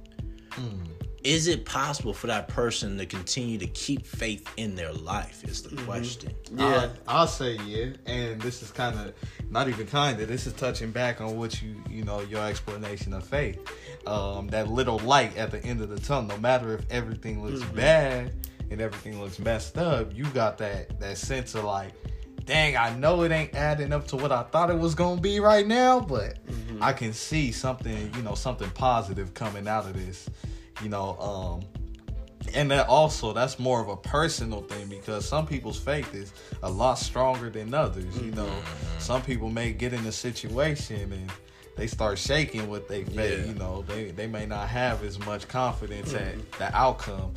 [0.51, 0.83] hmm.
[1.23, 5.63] Is it possible for that person to continue to keep faith in their life is
[5.63, 5.85] the mm-hmm.
[5.85, 7.87] question Yeah, I'll say yeah.
[8.05, 9.13] And this is kind of
[9.49, 10.27] not even kind of.
[10.27, 13.59] This is touching back on what you you know your explanation of faith.
[14.05, 16.29] Um, that little light at the end of the tunnel.
[16.29, 17.75] No matter if everything looks mm-hmm.
[17.75, 18.33] bad
[18.69, 21.93] and everything looks messed up, you got that that sense of like,
[22.45, 25.39] dang, I know it ain't adding up to what I thought it was gonna be
[25.39, 26.83] right now, but mm-hmm.
[26.83, 30.29] I can see something you know something positive coming out of this.
[30.81, 31.61] You know, um,
[32.53, 36.69] and that also that's more of a personal thing because some people's faith is a
[36.69, 38.99] lot stronger than others you know mm-hmm.
[38.99, 41.29] some people may get in a situation and
[41.77, 43.45] they start shaking with their faith.
[43.45, 43.45] Yeah.
[43.45, 46.57] You know, they they may not have as much confidence at mm-hmm.
[46.57, 47.35] the outcome.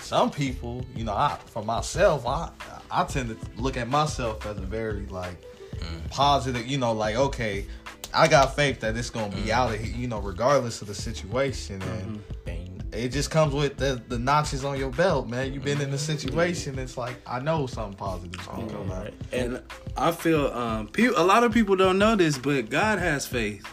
[0.00, 2.50] Some people, you know, I for myself, I
[2.90, 6.06] I tend to look at myself as a very like mm-hmm.
[6.08, 6.66] positive.
[6.66, 7.66] You know, like okay,
[8.14, 9.94] I got faith that it's gonna be out of here.
[9.94, 14.64] You know, regardless of the situation, and And it just comes with the, the notches
[14.64, 15.52] on your belt, man.
[15.52, 16.78] You've been in a situation.
[16.78, 19.12] It's like I know something positive is gonna come out.
[19.32, 19.62] And
[19.96, 23.64] I feel um pe- a lot of people don't know this, but God has faith.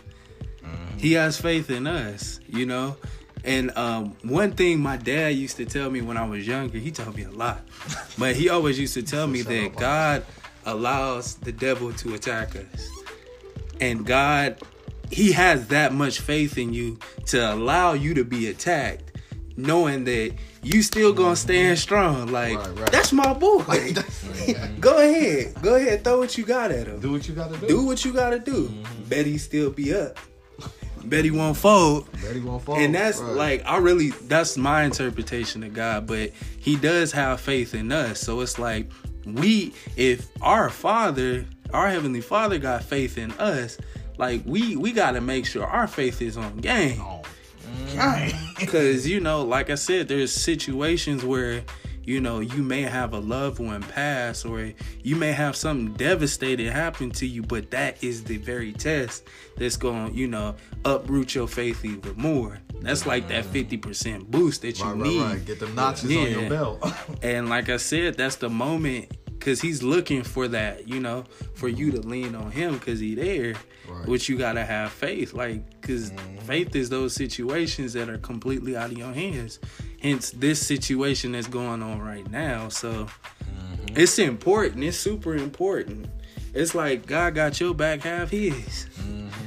[0.97, 2.97] He has faith in us, you know.
[3.43, 6.91] And um, one thing my dad used to tell me when I was younger, he
[6.91, 7.61] told me a lot,
[8.17, 9.75] but he always used to tell me that.
[9.77, 10.25] God
[10.65, 12.89] allows the devil to attack us,
[13.79, 14.59] and God,
[15.11, 19.06] He has that much faith in you to allow you to be attacked,
[19.57, 22.31] knowing that you still gonna stand strong.
[22.31, 22.91] Like Right, right.
[22.91, 23.63] that's my boy.
[24.79, 26.99] go ahead, go ahead, throw what you got at him.
[26.99, 27.67] Do what you gotta do.
[27.67, 28.69] Do what you gotta do.
[28.69, 29.03] Mm-hmm.
[29.09, 30.17] Bet he still be up.
[31.05, 32.11] Betty won't fold.
[32.21, 32.75] Betty won't fall.
[32.77, 33.31] And that's Right.
[33.33, 38.19] like I really that's my interpretation of God, but he does have faith in us.
[38.19, 38.91] So it's like
[39.25, 43.77] we if our father, our heavenly father got faith in us,
[44.17, 47.01] like we we got to make sure our faith is on game.
[48.67, 51.63] Cuz you know, like I said there's situations where
[52.07, 54.71] you know, you may have a loved one pass or
[55.03, 59.25] you may have something devastating happen to you, but that is the very test
[59.57, 62.59] that's going, to you know, uproot your faith even more.
[62.79, 63.81] That's like that mm.
[63.81, 65.21] 50% boost that you Right, right, need.
[65.21, 65.45] right.
[65.45, 66.81] Get them notches on your belt.
[67.23, 71.23] And like I said, that's the moment because he's looking for that, you know,
[71.53, 73.55] for you to lean on him because he there.
[73.87, 74.05] Right.
[74.05, 76.37] Which you gotta have faith, like, because mm-hmm.
[76.39, 79.59] faith is those situations that are completely out of your hands.
[80.01, 82.67] Hence, this situation that's going on right now.
[82.67, 83.97] So mm-hmm.
[83.97, 84.83] it's important.
[84.83, 86.07] It's super important.
[86.53, 88.87] It's like God got your back, have his.
[88.99, 89.46] Mm-hmm.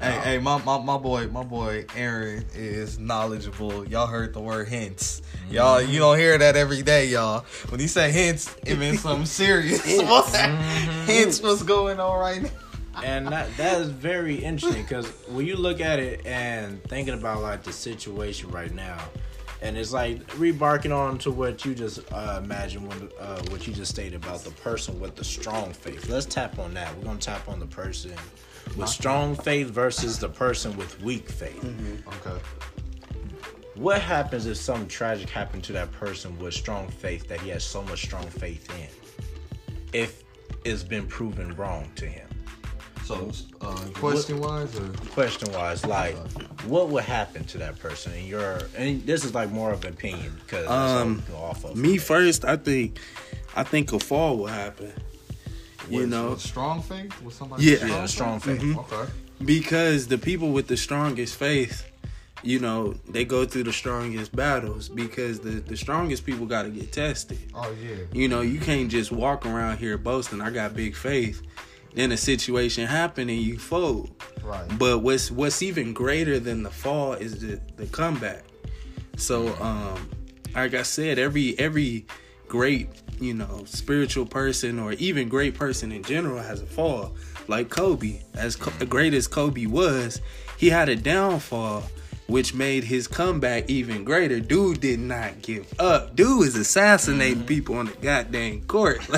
[0.00, 3.86] Hey, hey, my, my my boy, my boy Aaron is knowledgeable.
[3.86, 5.22] Y'all heard the word hints.
[5.50, 7.44] Y'all, you don't hear that every day, y'all.
[7.68, 9.84] When he say hints, it means something serious.
[9.84, 12.50] hints, what's going on right now?
[13.04, 17.40] and that that is very interesting because when you look at it and thinking about
[17.42, 18.98] like the situation right now,
[19.62, 23.72] and it's like rebarking on to what you just uh, imagined when uh, what you
[23.72, 26.08] just stated about the person with the strong faith.
[26.08, 26.94] Let's tap on that.
[26.96, 28.12] We're gonna tap on the person
[28.76, 31.62] with strong faith versus the person with weak faith.
[32.26, 32.40] Okay.
[33.74, 37.64] What happens if something tragic happened to that person with strong faith that he has
[37.64, 38.88] so much strong faith in?
[39.92, 40.22] If
[40.64, 42.28] it's been proven wrong to him.
[43.04, 46.16] So, uh, question wise, or question wise, like
[46.64, 49.94] what would happen to that person in your and this is like more of an
[49.94, 53.00] opinion because Um, off of Me first, I think,
[53.56, 54.92] I think a fall will happen.
[55.88, 57.64] You with- know, with strong faith with somebody.
[57.64, 57.86] Yeah.
[57.86, 58.62] yeah, strong faith.
[58.62, 59.10] Okay.
[59.44, 61.86] because the people with the strongest faith
[62.42, 66.70] you know they go through the strongest battles because the the strongest people got to
[66.70, 67.96] get tested Oh yeah.
[68.12, 71.42] you know you can't just walk around here boasting i got big faith
[71.94, 74.10] then a situation happen and you fold
[74.42, 74.66] Right.
[74.78, 78.44] but what's what's even greater than the fall is the the comeback
[79.18, 80.08] so um
[80.54, 82.06] like i said every every
[82.50, 82.88] great
[83.20, 87.14] you know spiritual person or even great person in general has a fall
[87.48, 90.20] like kobe as co- great as kobe was
[90.58, 91.82] he had a downfall
[92.26, 97.46] which made his comeback even greater dude did not give up dude was assassinating mm-hmm.
[97.46, 99.00] people on the goddamn court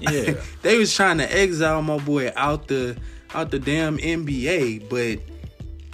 [0.00, 0.34] Yeah.
[0.62, 2.96] they was trying to exile my boy out the
[3.34, 5.20] out the damn NBA, but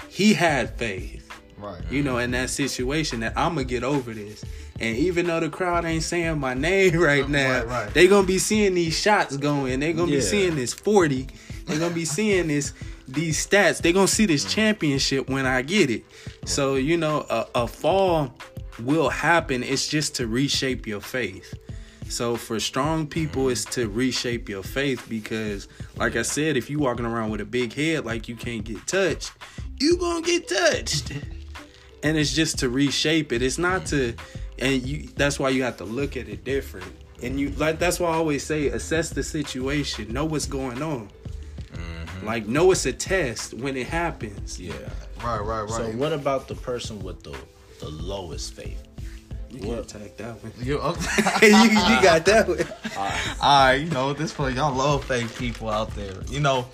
[0.08, 1.82] he had faith, Right.
[1.90, 4.44] you know, in that situation that I'm gonna get over this.
[4.80, 7.94] And even though the crowd ain't saying my name right now, Right, right.
[7.94, 9.80] they gonna be seeing these shots going.
[9.80, 10.18] They gonna Yeah.
[10.18, 11.28] be seeing this 40.
[11.66, 12.72] They gonna be seeing this
[13.06, 13.80] these stats.
[13.82, 14.50] They gonna see this mm.
[14.50, 16.04] championship when I get it.
[16.46, 18.34] So you know, a, a fall
[18.82, 19.62] will happen.
[19.62, 21.54] It's just to reshape your faith.
[22.08, 26.78] So for strong people, it's to reshape your faith because, like I said, if you
[26.78, 29.32] walking around with a big head like you can't get touched,
[29.80, 31.12] you gonna get touched.
[32.02, 33.40] and it's just to reshape it.
[33.40, 34.14] It's not to,
[34.58, 35.08] and you.
[35.16, 36.86] That's why you have to look at it different.
[37.22, 41.08] And you like that's why I always say assess the situation, know what's going on.
[42.22, 44.58] Like know it's a test when it happens.
[44.60, 44.72] Yeah.
[45.22, 45.38] Right.
[45.38, 45.62] Right.
[45.62, 45.70] Right.
[45.70, 47.36] So what about the person with the
[47.80, 48.82] the lowest faith?
[49.50, 49.88] You What?
[49.88, 50.52] can attack that one.
[50.60, 50.74] You,
[51.42, 52.58] you, you got that one.
[53.40, 56.14] All right, you know this for y'all low faith people out there.
[56.28, 56.66] You know,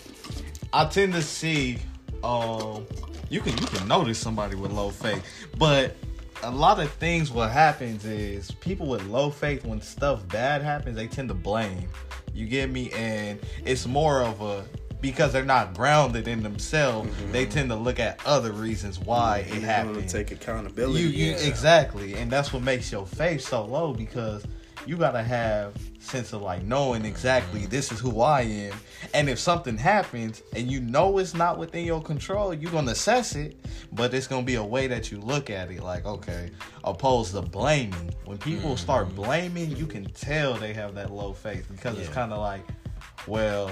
[0.73, 1.79] I tend to see,
[2.25, 2.87] um,
[3.29, 5.23] you can you can notice somebody with low faith,
[5.59, 5.95] but
[6.43, 10.97] a lot of things what happens is people with low faith when stuff bad happens
[10.97, 11.89] they tend to blame.
[12.33, 14.65] You get me, and it's more of a
[15.01, 17.33] because they're not grounded in themselves, mm-hmm.
[17.33, 19.57] they tend to look at other reasons why mm-hmm.
[19.57, 20.09] it You happened.
[20.09, 21.01] to take accountability.
[21.01, 21.39] You, you Yeah.
[21.39, 24.45] exactly, and that's what makes your faith so low because
[24.87, 28.75] you gotta have sense of like knowing exactly this is who I am,
[29.15, 33.37] and if something happens and you know it's not within your control, you're gonna assess
[33.37, 33.57] it,
[33.93, 36.51] but it's gonna be a way that you look at it, like okay,
[36.85, 38.15] opposed to blaming.
[38.25, 38.83] When people mm-hmm.
[38.83, 42.65] start blaming, you can tell they have that low faith because it's kind of like,
[43.27, 43.71] well,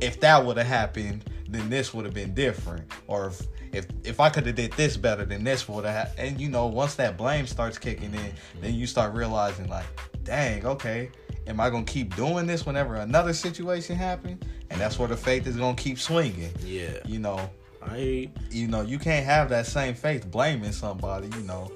[0.00, 2.90] if that would have happened, then this would have been different.
[3.06, 3.42] Or if
[3.72, 6.14] if, if I could have did this better, then this would have.
[6.18, 9.86] And you know, once that blame starts kicking in, then you start realizing like,
[10.24, 11.10] dang, okay,
[11.46, 14.42] am I gonna keep doing this whenever another situation happens?
[14.70, 16.52] And that's where the faith is gonna keep swinging.
[16.64, 16.98] Yeah.
[17.04, 17.50] You know,
[17.82, 21.28] I you know, you can't have that same faith blaming somebody.
[21.28, 21.72] You know,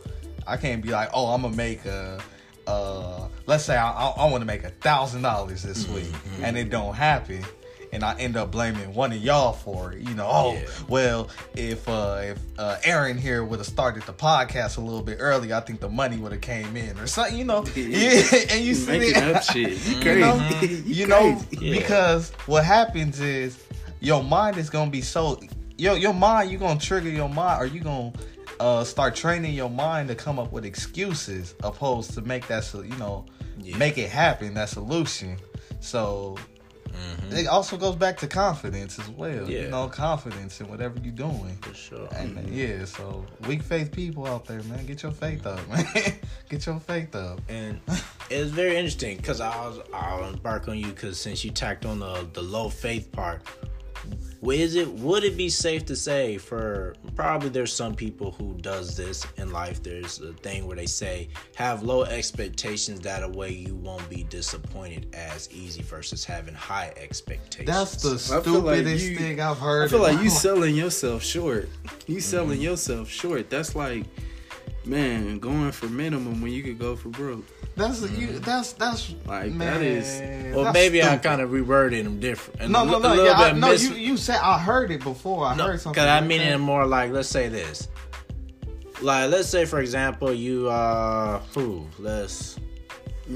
[0.46, 2.20] I can't be like, oh, I'm gonna make a,
[2.66, 6.56] uh, let's say I, I, I want to make a thousand dollars this week, and
[6.56, 7.44] it don't happen.
[7.94, 10.00] And I end up blaming one of y'all for it.
[10.00, 10.66] You know, oh Yeah.
[10.88, 15.18] well, if uh if uh Aaron here would have started the podcast a little bit
[15.20, 17.36] earlier, I think the money would have came in or something.
[17.36, 18.22] You know, yeah.
[18.50, 19.72] And you see making it- up shit.
[19.86, 20.82] You you know, crazy.
[20.92, 21.38] you know.
[21.50, 21.78] Yeah.
[21.78, 23.62] because what happens is
[24.00, 25.38] your mind is gonna be so
[25.76, 28.12] your your mind you're gonna trigger your mind or you gonna
[28.58, 32.80] uh start training your mind to come up with excuses opposed to make that so
[32.80, 33.24] you know
[33.58, 33.76] Yeah.
[33.76, 35.36] make it happen that solution
[35.80, 36.36] so
[37.30, 39.50] it also goes back to confidence as well Mm-hmm.
[39.50, 39.60] Yeah.
[39.62, 42.08] you know confidence in whatever you're doing for sure.
[42.14, 45.86] and uh, yeah so weak faith people out there man get your faith up man
[46.48, 47.80] get your faith up and
[48.30, 51.98] it's very interesting because I was I'll embark on you because since you tacked on
[52.00, 53.42] the the low faith part,
[54.50, 58.96] is it would it be safe to say for probably there's some people who does
[58.96, 59.82] this in life.
[59.82, 64.24] There's a thing where they say have low expectations that a way you won't be
[64.24, 67.68] disappointed as easy versus having high expectations.
[67.68, 70.32] that's the I feel like stupidest you- thing i've heard I feel like you life.
[70.32, 71.68] selling yourself short.
[72.08, 72.62] You selling Mm-hmm.
[72.62, 73.48] yourself short.
[73.48, 74.04] That's like,
[74.84, 77.44] man, going for minimum when you could go for broke.
[77.76, 78.38] That's you.
[78.40, 81.22] That's that's Like, man, that is- well, that's maybe I stupid.
[81.22, 82.60] kind of reworded them different.
[82.60, 83.08] and No, no, no.
[83.08, 83.68] a little Yeah, I, bit no.
[83.70, 85.46] mis- You you said I heard it before.
[85.46, 86.00] I No, heard something.
[86.00, 86.52] Cause I like mean that.
[86.52, 87.88] it more like let's say this.
[89.00, 92.58] Like let's say for example you uh who let's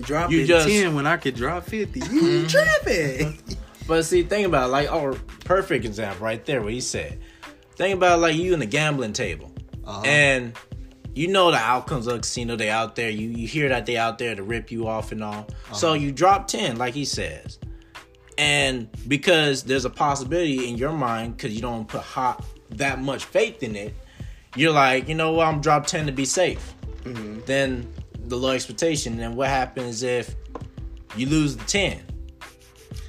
[0.00, 2.00] Dropping You just- ten when I could drop fifty.
[2.12, 3.38] You tripping?
[3.88, 7.18] but see think about it, like oh perfect example right there what he said.
[7.76, 9.50] Think about like you in the gambling table
[9.84, 10.02] Uh-huh.
[10.04, 10.52] and
[11.16, 13.96] you know the outcomes of the casino they out there you you hear that they
[13.96, 15.46] out there to rip you off and all.
[15.72, 15.94] So Uh-huh.
[16.02, 17.58] you drop 10 like he says.
[18.38, 23.24] And because there's a possibility in your mind because you don't put hot that much
[23.24, 23.94] faith in it
[24.56, 26.74] you're like you know what i'm drop 10 to be safe.
[27.46, 27.90] Then
[28.24, 30.34] the low expectation then what happens if
[31.16, 32.02] you lose the 10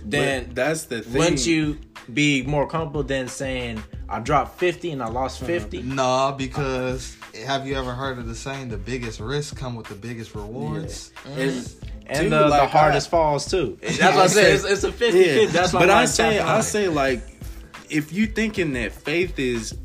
[0.05, 1.13] then But that's the thing.
[1.19, 1.77] wouldn't you
[2.13, 5.47] be more comfortable than saying I dropped 50 and I lost mm-hmm.
[5.47, 5.81] 50?
[5.83, 9.95] No, because have you ever heard of the saying the biggest risks come with the
[9.95, 11.11] biggest rewards?
[11.25, 11.83] And, mm.
[12.09, 13.77] And Two, the, the hardest I- falls too.
[13.81, 14.55] That's what I said.
[14.55, 15.25] It's, it's a 50 yeah.
[15.25, 15.45] 50.
[15.47, 17.21] That's why but I'm I like say, tapping I say, like,
[17.89, 19.77] if you thinking that faith is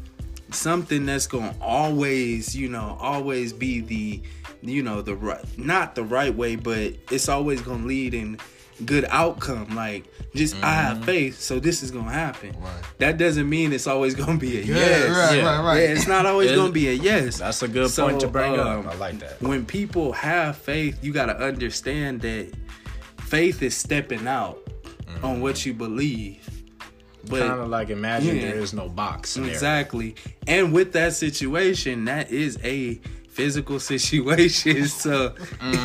[0.51, 4.23] something that's gonna always, you know, always be the,
[4.61, 8.39] you know, the right, not the right way, but it's always gonna lead in
[8.87, 9.75] good outcome.
[9.75, 12.55] Like, just I have faith, so this is gonna happen.
[12.61, 12.73] Right.
[12.99, 15.11] That doesn't mean it's always gonna be a Yeah, yes.
[15.11, 15.45] right, Yeah.
[15.59, 15.83] right, right.
[15.83, 17.39] Yeah, it's not always It- gonna be a yes.
[17.39, 18.95] That's a good So, point to bring um, up.
[18.95, 19.41] I like that.
[19.43, 22.49] when people have faith, you got to understand that
[23.21, 24.59] faith is stepping out
[25.23, 26.49] on what you believe.
[27.29, 28.43] But Kind of like imagine Yeah.
[28.51, 29.31] there is no box.
[29.31, 29.53] scenario.
[29.55, 30.17] exactly,
[30.49, 33.01] and with that situation, that is a
[33.33, 35.35] physical situations, So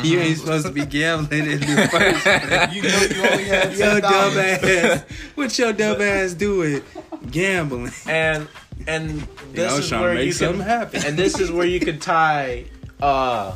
[0.04, 2.24] you ain't supposed to be gambling in the first.
[2.24, 2.72] place.
[2.74, 6.82] You know you only had Your dumb ass, what your dumb ass doing?
[7.30, 7.92] Gambling.
[8.06, 8.46] And
[8.86, 9.20] and
[9.52, 11.02] this is where make you something can happen.
[11.04, 12.64] and this is where you can tie
[13.00, 13.52] uh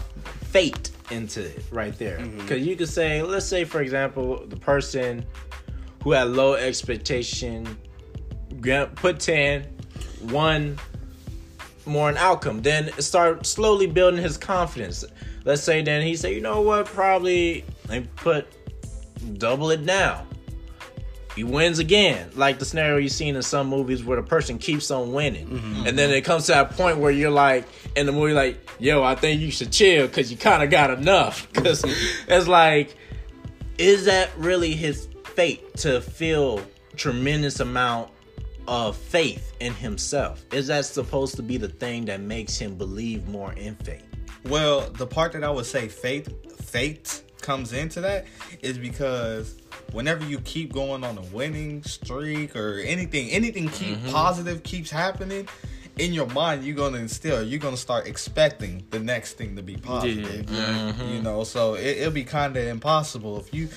[0.50, 2.38] fate into it right there Mm-hmm.
[2.38, 5.24] because you could say let's say for example the person
[6.02, 7.76] who had low expectation
[8.96, 9.62] put 10
[10.30, 10.78] one
[11.86, 15.04] more an outcome then start slowly building his confidence
[15.44, 18.46] let's say then he say you know what probably let me put
[19.38, 20.26] double it down
[21.34, 22.30] he wins again.
[22.34, 25.48] Like the scenario you've seen in some movies where the person keeps on winning.
[25.48, 25.86] Mm-hmm.
[25.86, 29.02] And then it comes to that point where you're like, in the movie, like, yo,
[29.02, 31.48] I think you should chill because you kind of got enough.
[31.62, 31.84] Because
[32.28, 32.96] it's like,
[33.78, 36.60] is that really his fate to feel
[36.96, 38.10] tremendous amount
[38.68, 40.44] of faith in himself?
[40.52, 44.04] Is that supposed to be the thing that makes him believe more in faith?
[44.48, 46.28] Well, the part that I would say faith,
[46.64, 48.24] faith, comes into that
[48.60, 49.56] is because
[49.90, 54.10] whenever you keep going on a winning streak or anything, anything keep Mm-hmm.
[54.12, 55.48] positive keeps happening.
[55.98, 57.42] In your mind, you're gonna instill.
[57.42, 60.40] You're gonna start expecting the next thing to be positive.
[60.40, 60.56] exactly.
[61.04, 61.14] Mm-hmm.
[61.16, 63.68] You know, so it, it'll be kind of impossible if you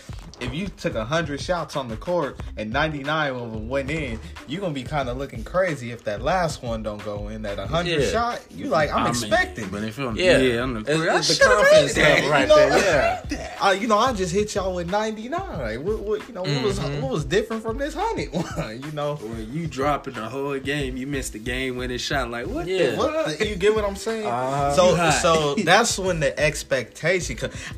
[0.41, 4.19] if you took hundred shots on the court and 99 of them went in.
[4.47, 7.41] You're gonna be kind of looking crazy if that last one don't go in.
[7.43, 8.11] That hundred Yeah.
[8.11, 9.69] shot, you like I'm I mean, expecting.
[9.69, 12.47] but if I'm, Yeah, yeah, I'm the It's- it's the confidence that, level right you
[12.47, 12.55] know?
[12.79, 13.23] there.
[13.31, 13.57] Yeah.
[13.61, 15.83] I, you know, I just hit y'all with 99.
[15.83, 17.01] What, what you know, what was Mm-hmm.
[17.01, 18.81] what was different from this hundred one?
[18.85, 22.29] You know, When you dropping the whole game, you missed the game winning shot.
[22.29, 22.67] Like what?
[22.67, 22.91] Yeah.
[22.91, 24.27] The what you get what I'm saying?
[24.27, 24.73] Uh-huh.
[24.73, 27.35] so so that's when the expectation.
[27.37, 27.73] Cause I-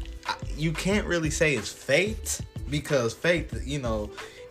[0.56, 4.10] you can't really say it's fate because fate, you know.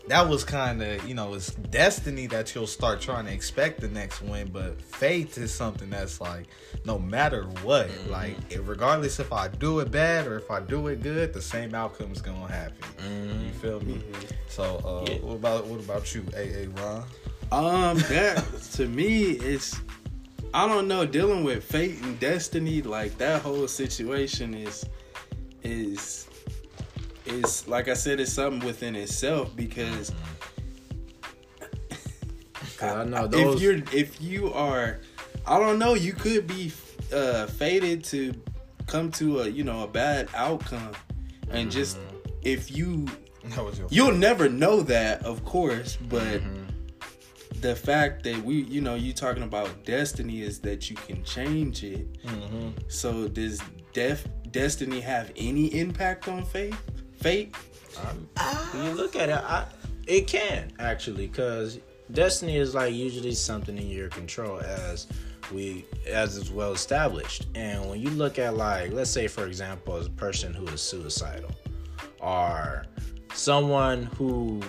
[0.08, 3.88] That was kind of, you know, it's destiny that you'll start trying to expect the
[3.88, 6.46] next win, but fate is something that's like,
[6.84, 8.12] no matter what, Mm-hmm.
[8.12, 11.74] like, regardless if I do it bad or if I do it good, the same
[11.74, 12.76] outcome's gonna happen.
[13.46, 14.00] You feel me?
[14.48, 15.06] So, uh, Mm-hmm.
[15.12, 15.18] Yeah.
[15.28, 17.04] what about what about you, AA Ron?
[17.50, 19.74] Um, that to me, it's
[20.54, 21.04] I don't know.
[21.04, 24.86] Dealing with fate and destiny, like that whole situation is
[25.66, 26.26] is
[27.26, 30.12] is like I said, it's something within itself because
[32.82, 33.56] I know those.
[33.56, 35.00] if you're if you are,
[35.46, 36.72] I don't know, you could be
[37.12, 38.34] uh fated to
[38.86, 40.92] come to a you know a bad outcome,
[41.50, 41.98] and just
[42.42, 43.06] if you
[43.54, 47.60] That was your You'll never know that, of course, but Mm-hmm.
[47.60, 51.84] the fact that we, you know, you talking about destiny is that you can change
[51.84, 52.20] it.
[52.24, 52.70] Mm-hmm.
[52.88, 53.60] So does
[53.92, 54.26] def
[54.56, 56.74] destiny have any impact on fate?
[57.20, 57.54] Fate?
[58.00, 58.70] Um, ah.
[58.72, 59.66] when you look at it, I,
[60.06, 61.78] it can actually, because
[62.12, 65.06] destiny is like usually something in your control, as
[65.52, 67.46] we as is well established.
[67.54, 71.50] And when you look at like, let's say for example, a person who is suicidal,
[72.20, 72.84] or
[73.34, 74.62] someone who,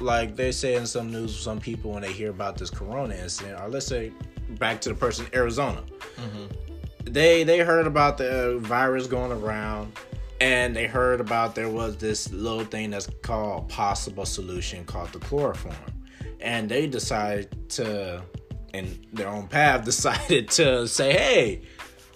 [0.00, 3.60] like they say in some news, some people when they hear about this corona incident,
[3.60, 4.12] or let's say
[4.58, 5.82] back to the person in Arizona,
[6.16, 6.46] mm-hmm.
[7.04, 9.92] They they heard about the virus going around
[10.40, 15.18] and they heard about there was this little thing that's called possible solution called the
[15.18, 15.74] chloroform.
[16.40, 18.22] And they decided to
[18.72, 21.62] in their own path decided to say hey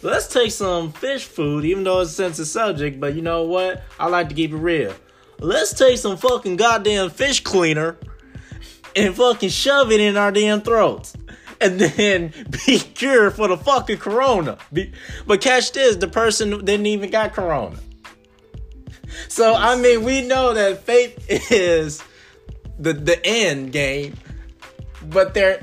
[0.03, 3.83] let's take some fish food even though it's a sensitive subject but you know what?
[3.99, 4.95] I like to keep it real.
[5.39, 7.97] Let's take some fucking goddamn fish cleaner
[8.95, 11.17] and fucking shove it in our damn throats.
[11.63, 12.33] And then
[12.67, 14.59] be cured for the fucking corona.
[14.73, 14.93] Be-
[15.27, 17.79] but catch this, the person didn't even got corona.
[19.29, 22.03] So I mean, we know that fate is
[22.79, 24.15] the the end game,
[25.11, 25.59] but they're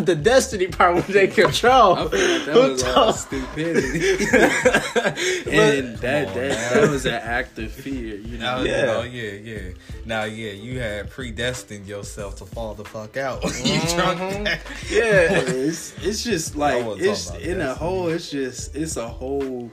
[0.00, 1.94] the destiny part which they control.
[1.96, 4.26] I like that Who was all told- stupidity.
[4.28, 5.18] But-
[5.54, 8.62] and that, on, that, that was an act of fear, you Now, know.
[8.64, 8.84] you Yeah.
[8.86, 9.70] know, yeah, yeah.
[10.04, 13.42] Now, yeah, you had predestined yourself to fall the fuck out.
[13.44, 13.96] you Mm-hmm.
[13.96, 14.60] drunk that.
[14.90, 15.40] yeah.
[15.46, 17.78] it's it's just like wasn't it's talking about in a destiny.
[17.88, 19.70] whole it's just it's a whole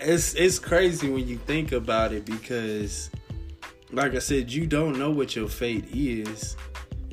[0.00, 3.10] it's it's crazy when you think about it because
[3.92, 6.56] like I said you don't know what your fate is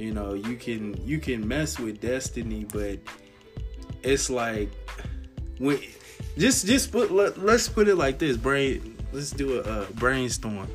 [0.02, 3.00] you know you can you can mess with destiny but
[4.04, 4.70] it's like
[5.60, 5.80] when
[6.38, 10.68] just just put let, let's put it like this brain let's do a, uh brainstorm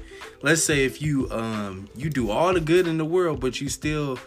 [0.43, 3.68] let's say if you um you do all the good in the world but you
[3.68, 4.18] still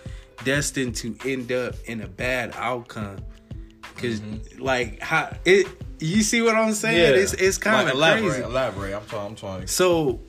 [0.43, 3.18] destined to end up in a bad outcome
[3.95, 4.22] because
[4.60, 5.66] like how it
[6.00, 7.22] you see what i'm saying Yeah.
[7.22, 8.93] it's it's kind of elaborate, crazy elaborate.
[8.93, 9.26] I'm trying.
[9.28, 9.68] I'm trying.
[9.68, 10.20] so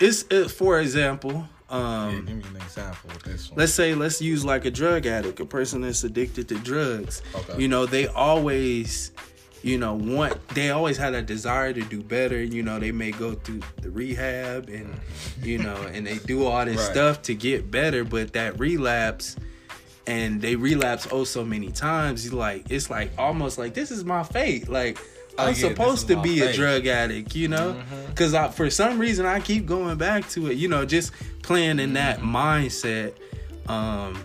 [0.00, 3.58] it's it, for example um give me an example with this one.
[3.58, 7.62] let's say let's use like a drug addict a person that's addicted to drugs Okay.
[7.62, 9.10] you know they always
[9.62, 13.10] you know want they always had a desire to do better you know they may
[13.12, 14.92] go through the rehab and
[15.42, 16.90] you know and they do all this Right.
[16.92, 19.36] stuff to get better but that relapse
[20.06, 24.04] and they relapse oh so many times you like it's like almost like this is
[24.04, 24.98] my fate like
[25.38, 28.06] I'm oh, yeah, supposed to be a drug addict, you know, mm-hmm.
[28.10, 31.12] because I for some reason I keep going back to it, you know, just
[31.42, 32.36] playing in that mm-hmm.
[32.36, 33.14] mindset.
[33.66, 34.22] Um,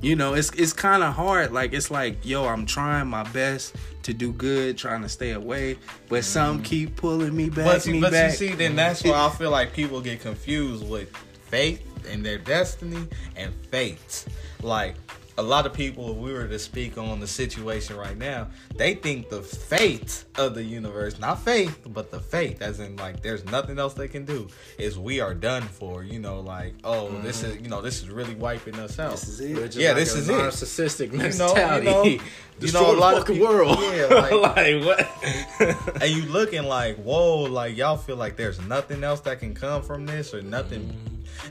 [0.00, 1.52] you know, it's it's kind of hard.
[1.52, 5.76] Like it's like, yo, I'm trying my best to do good, trying to stay away,
[6.08, 6.64] but some mm-hmm.
[6.64, 8.30] keep pulling me back, But, me but back.
[8.30, 11.14] you see, then that's where I feel like people get confused with
[11.48, 14.24] faith and their destiny and fate.
[14.62, 14.94] Like
[15.38, 18.94] a lot of people, if we were to speak on the situation right now, they
[18.94, 23.44] think the fate of the universe, not faith, but the fate, as in like there's
[23.46, 26.02] nothing else they can do, is we are done for.
[26.02, 29.12] You know, like oh, this is you know this is really wiping us out.
[29.12, 29.56] This is it.
[29.56, 30.32] Which Yeah, like this a is it.
[30.32, 31.86] narcissistic know- you mentality.
[31.86, 32.20] know- you
[32.58, 33.78] Destroy know, a the lot of fucking people- world.
[33.80, 36.02] yeah, like- like what?
[36.02, 39.82] and you looking like whoa, like y'all feel like there's nothing else that can come
[39.82, 40.92] from this or nothing.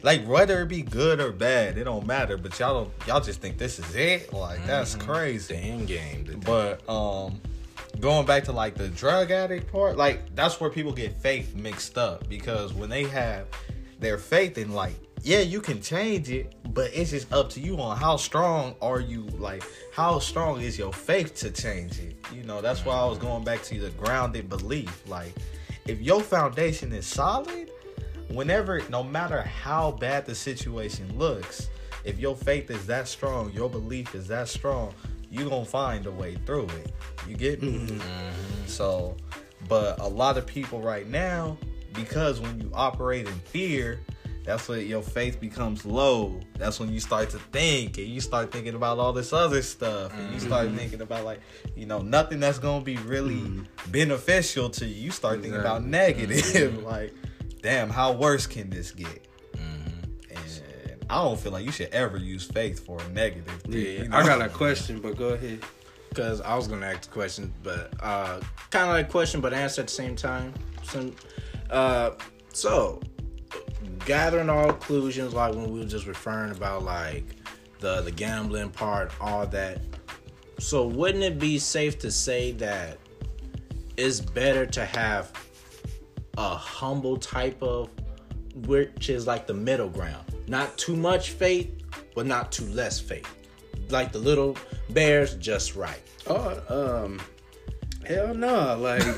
[0.04, 2.38] Like whether it be good or bad, it don't matter.
[2.38, 4.34] But y'all don't, y'all just think this is it.
[4.34, 5.56] Like that's crazy.
[5.56, 6.26] the end game.
[6.26, 7.40] The But um
[8.00, 11.98] going back to like the drug addict part, like that's where people get faith mixed
[11.98, 13.48] up because when they have
[14.00, 17.82] their faith in like yeah, you can change it, but it's just up to you
[17.82, 19.64] on how strong are you like
[19.94, 22.16] how strong is your faith to change it.
[22.34, 25.04] You know, that's why I was going back to the grounded belief.
[25.08, 25.34] Like
[25.88, 27.67] if your foundation is solid,
[28.30, 31.70] whenever no matter how bad the situation looks,
[32.04, 34.94] if your faith is that strong, your belief is that strong,
[35.30, 36.92] you're gonna find a way through it.
[37.28, 37.80] You get me?
[37.80, 38.68] Mm-hmm.
[38.68, 39.18] So,
[39.68, 41.58] but a lot of people right now,
[41.94, 44.00] because when you operate in fear,
[44.48, 46.40] that's when your faith becomes low.
[46.58, 50.18] That's when you start to think and you start thinking about all this other stuff.
[50.18, 50.78] And you start mm-hmm.
[50.78, 51.42] thinking about like,
[51.76, 53.92] you know, nothing that's gonna be really mm-hmm.
[53.92, 55.04] beneficial to you.
[55.04, 56.82] You start thinking about negative.
[56.86, 57.14] like,
[57.62, 59.28] damn, how worse can this get?
[59.54, 63.74] And I don't feel like you should ever use faith for a negative thing.
[63.74, 64.18] Yeah, you know?
[64.18, 65.64] I got a question, but go ahead.
[66.10, 68.40] Because I was gonna ask a question, but uh,
[68.72, 70.54] kind of like question, but answer at the same time.
[70.84, 71.16] Some,
[71.70, 72.12] uh,
[72.54, 73.02] so
[74.06, 77.26] gathering all conclusions, like when we were just referring about like
[77.80, 79.82] the the gambling part, all that.
[80.60, 82.98] So wouldn't it be safe to say that
[83.96, 85.32] it's better to have
[86.38, 87.90] a humble type of,
[88.68, 91.70] which is like the middle ground, not too much faith,
[92.16, 93.28] but not too less faith,
[93.90, 94.56] like the little
[94.92, 96.02] bears, just right.
[96.28, 97.20] Oh, um,
[98.06, 98.78] hell no.
[98.78, 99.04] Like,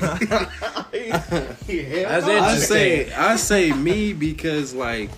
[0.90, 5.10] That's I say, I say me because like,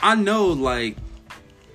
[0.00, 0.96] I know like,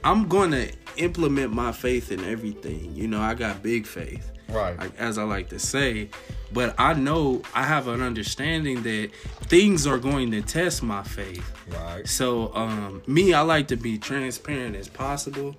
[0.03, 2.93] I'm gonna implement my faith in everything.
[2.95, 4.31] You know, I got big faith.
[4.49, 4.77] Right.
[4.77, 6.09] like, as I like to say.
[6.53, 9.09] But I know I have an understanding that
[9.41, 11.51] things are going to test my faith.
[11.69, 12.07] Right.
[12.07, 15.55] So, um, me, I like to be transparent as possible,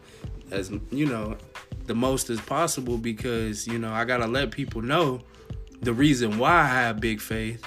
[0.51, 1.37] as you know,
[1.87, 5.21] the most as possible because you know I gotta let people know
[5.81, 7.65] the reason why I have big faith,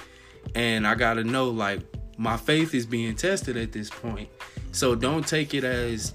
[0.55, 1.81] and I gotta know like
[2.17, 4.29] my faith is being tested at this point.
[4.71, 6.13] So don't take it as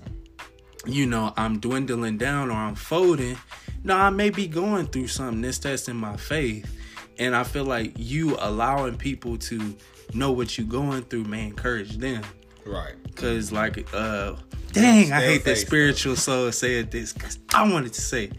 [0.86, 3.38] you know, I'm dwindling down or I'm folding.
[3.82, 6.70] No, I may be going through something that's testing my faith.
[7.18, 9.76] And I feel like you allowing people to
[10.12, 12.22] know what you're going through may encourage them.
[12.66, 12.94] Right.
[13.14, 14.34] Cause like uh
[14.72, 18.30] dang, I hate that spiritual soul said this because I wanted to say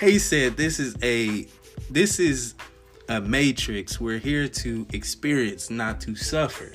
[0.00, 1.46] he said this is a
[1.90, 2.54] this is
[3.08, 4.00] a matrix.
[4.00, 6.72] We're here to experience, not to suffer.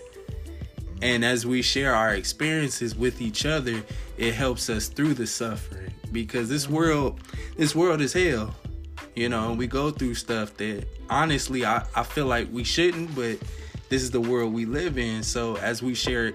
[1.02, 3.84] And as we share our experiences with each other,
[4.18, 5.94] it helps us through the suffering.
[6.12, 7.20] Because this world
[7.58, 8.56] this world is hell.
[9.16, 13.16] You know, and we go through stuff that honestly I, I feel like we shouldn't,
[13.16, 13.38] but
[13.90, 15.24] this is the world we live in.
[15.24, 16.34] So as we share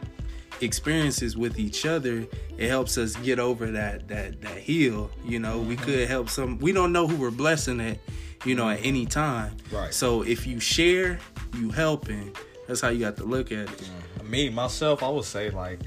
[0.63, 2.27] experiences with each other,
[2.57, 5.11] it helps us get over that that that hill.
[5.25, 5.85] You know, we mm-hmm.
[5.85, 7.99] could help some we don't know who we're blessing at,
[8.45, 9.57] you know, at any time.
[9.71, 9.93] Right.
[9.93, 11.19] So if you share,
[11.57, 12.35] you helping.
[12.67, 13.91] That's how you got to look at it.
[14.25, 15.81] Me myself, I would say like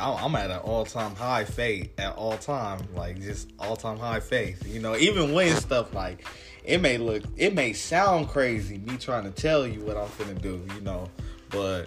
[0.00, 4.20] I'm at an all time high faith at all time, like just all time high
[4.20, 4.66] faith.
[4.66, 6.26] You know, even when stuff like
[6.64, 10.38] it may look, it may sound crazy me trying to tell you what I'm gonna
[10.38, 11.08] do, you know,
[11.50, 11.86] but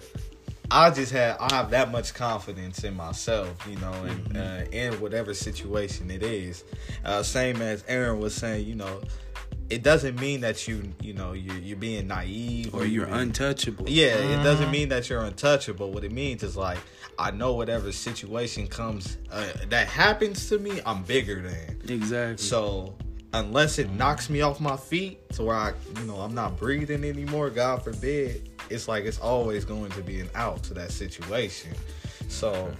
[0.70, 4.94] I just have I have that much confidence in myself, you know, and uh, in
[5.00, 6.64] whatever situation it is.
[7.04, 9.00] Uh, same as Aaron was saying, you know,
[9.72, 13.88] it doesn't mean that you you know you're you're being naive Or you're being- untouchable.
[13.88, 15.90] yeah, it doesn't mean that you're untouchable.
[15.92, 16.78] What it means is like
[17.18, 21.80] I know whatever situation comes uh, that happens to me, I'm bigger than.
[21.88, 22.44] Exactly.
[22.44, 22.94] So
[23.34, 27.04] unless it knocks me off my feet to where I, you know, I'm not breathing
[27.04, 31.72] anymore, God forbid, it's like it's always going to be an out to that situation.
[32.28, 32.70] So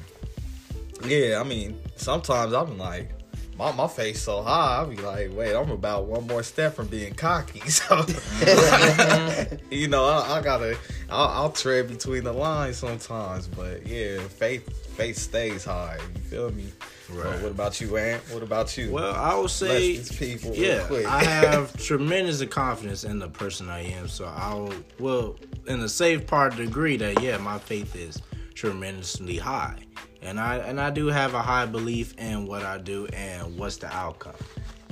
[1.07, 3.11] yeah, I mean, sometimes I'm like.
[3.59, 6.89] My, my face so high, I'll be like, wait, I'm about one more step from
[6.89, 7.61] being cocky.
[7.73, 7.97] So,
[9.71, 10.77] you know, I, I gotta,
[11.11, 13.49] I'll, I'll tread between the lines sometimes.
[13.49, 15.99] But yeah, faith, faith stays high.
[16.15, 16.67] You feel me?
[17.11, 17.25] Right.
[17.25, 18.23] But what about you, Ant?
[18.31, 18.91] What about you?
[18.93, 20.87] Well, I would say, people yeah.
[21.09, 24.09] I have tremendous confidence in the person I am.
[24.09, 25.37] So I'll, well,
[25.67, 28.21] in the safe part, agree that yeah, my faith is
[28.55, 29.79] tremendously high.
[30.23, 33.77] And I and I do have a high belief in what I do and what's
[33.77, 34.35] the outcome.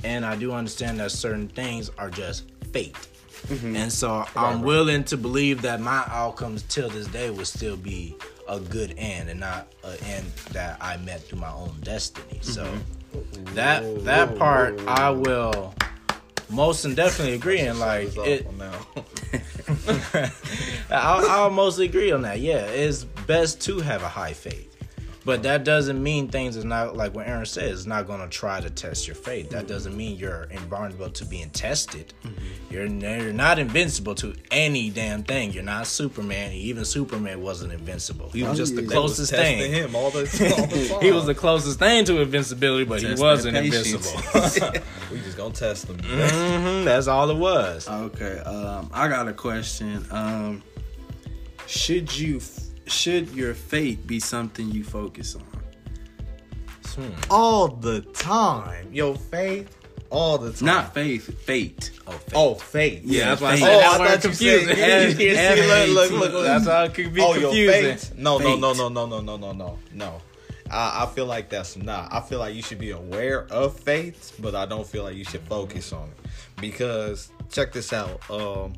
[0.03, 2.95] And I do understand that certain things are just fate.
[3.63, 8.15] And so I'm willing to believe that my outcomes till this day will still be
[8.47, 12.39] a good end and not an end that I met through my own destiny.
[12.41, 12.71] So
[13.55, 15.73] that that part I will
[16.49, 18.45] most and definitely agree in like it,
[20.91, 22.39] I'll, I'll mostly agree on that.
[22.39, 24.70] Yeah, it's best to have a high faith.
[25.23, 28.59] But that doesn't mean things is not like what Aaron says, it's not gonna try
[28.59, 29.51] to test your faith.
[29.51, 32.13] That doesn't mean you're invulnerable to being tested.
[32.71, 35.51] You're you're not invincible to any damn thing.
[35.51, 36.53] You're not Superman.
[36.53, 38.29] Even Superman wasn't invincible.
[38.29, 39.71] He was just the closest thing.
[39.71, 40.21] him all the,
[40.57, 40.99] all the.
[41.01, 44.21] He was the closest thing to invincibility, but he wasn't invincible.
[45.11, 45.99] we just gonna test him.
[45.99, 47.87] hmm that's all it was.
[47.87, 50.03] Okay, um, I got a question.
[50.09, 50.63] Um,
[51.67, 52.41] should you,
[52.91, 55.45] should your fate be something you focus on?
[57.29, 58.89] all the time.
[58.91, 59.77] Yo, faith,
[60.09, 60.65] all the time.
[60.65, 61.91] Not faith, fate.
[62.05, 62.33] Oh, faith.
[62.35, 63.01] oh faith.
[63.05, 66.11] Yeah, that's why I said Oh, that I word thought you said- You see, look,
[66.11, 67.81] look, look, That's how it could be Oh, your confusing.
[67.81, 68.13] faith?
[68.17, 70.21] No, no, no, no, no, no, no, no, no, no.
[70.69, 72.11] I, I feel like that's not.
[72.13, 75.23] I feel like you should be aware of faith, but I don't feel like you
[75.25, 76.17] should focus on it
[76.59, 78.21] because check this out.
[78.29, 78.73] Um,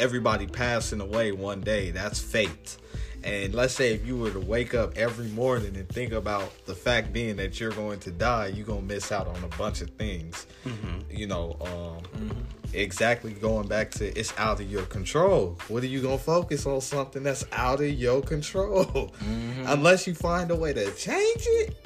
[0.00, 1.90] everybody passing away one day.
[1.90, 2.76] That's fate.
[3.24, 6.74] And let's say if you were to wake up every morning and think about the
[6.74, 9.90] fact being that you're going to die, you're gonna miss out on a bunch of
[9.90, 10.46] things.
[10.64, 10.98] Mm-hmm.
[11.10, 12.40] You know, um, mm-hmm.
[12.72, 15.58] exactly going back to it's out of your control.
[15.68, 18.84] What are you gonna focus on something that's out of your control?
[18.84, 19.64] Mm-hmm.
[19.66, 21.76] Unless you find a way to change it,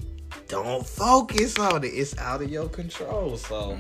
[0.49, 1.89] don't focus on it.
[1.89, 3.37] It's out of your control.
[3.37, 3.76] So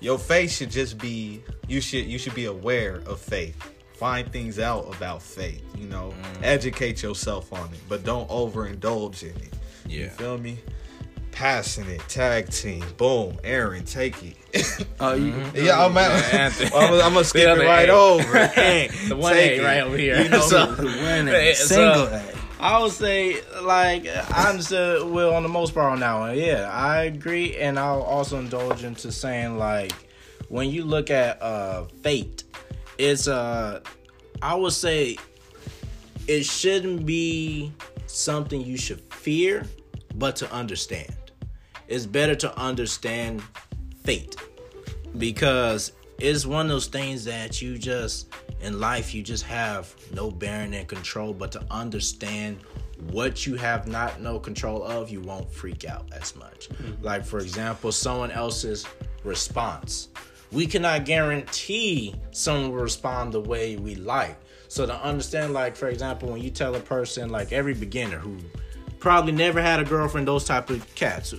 [0.00, 3.56] your faith should just be you should you should be aware of faith.
[3.98, 6.42] Find things out about faith, you know, mm.
[6.44, 9.52] educate yourself on it, but don't overindulge in it.
[9.88, 10.08] You Yeah.
[10.10, 10.58] feel me?
[11.32, 14.36] Passionate, tag team, boom, Aaron, take it.
[15.00, 15.56] Oh, you, mm-hmm.
[15.66, 16.70] Yeah, I'm, at, Anthony.
[16.74, 17.92] I'm, I'm gonna skip it right A.
[17.92, 18.46] over.
[18.48, 19.64] Hey, The one take A it.
[19.64, 20.20] right over here.
[20.22, 22.22] You know, So- the winning Hey, eh, so- single A.
[22.60, 26.36] I would say, like, I understood well on the most part on that one.
[26.36, 29.92] Yeah, I agree, and I'll also indulge into saying, like,
[30.48, 32.42] when you look at uh fate,
[32.98, 33.80] it's uh,
[34.42, 35.16] I would say
[36.26, 37.72] it shouldn't be
[38.06, 39.64] something you should fear,
[40.16, 41.14] but to understand.
[41.86, 43.42] It's better to understand
[44.04, 44.36] fate
[45.16, 48.28] because it's one of those things that you just
[48.60, 52.58] in life you just have no bearing and control but to understand
[53.10, 56.68] what you have not no control of you won't freak out as much.
[57.00, 58.86] Like for example someone else's
[59.24, 60.08] response
[60.52, 64.38] we cannot guarantee someone will respond the way we like
[64.68, 68.38] so to understand like for example when you tell a person like every beginner who
[68.98, 71.34] probably never had a girlfriend those type of cats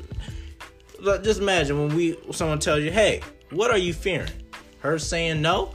[1.23, 4.31] just imagine when we someone tells you, "Hey, what are you fearing?"
[4.79, 5.73] Her saying no.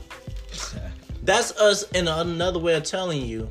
[1.23, 3.49] That's us in another way of telling you.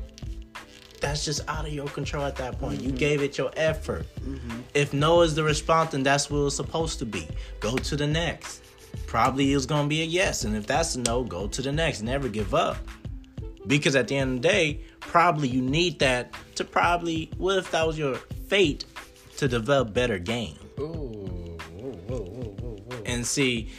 [1.01, 2.81] That's just out of your control at that point.
[2.81, 2.97] You mm-hmm.
[2.97, 4.05] gave it your effort.
[4.21, 4.59] Mm-hmm.
[4.73, 7.27] If no is the response, then that's what it's supposed to be.
[7.59, 8.63] Go to the next.
[9.15, 12.01] Probably it's gonna be a yes, and if that's a no, go to the next.
[12.01, 12.75] Never give up.
[13.65, 17.31] Because at the end of the day, probably you need that to probably.
[17.37, 18.15] What if that was your
[18.49, 18.83] fate
[19.37, 20.57] to develop better game?
[23.05, 23.69] and see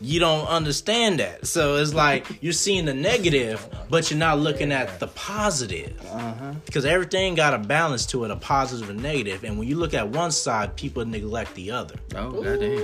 [0.00, 4.72] you don't understand that so it's like you're seeing the negative but you're not looking
[4.72, 6.52] at the positive uh-huh.
[6.66, 9.14] because everything got a balance to it a positive and negative.
[9.42, 12.78] negative and when you look at one side people neglect the other Oh, goddamn.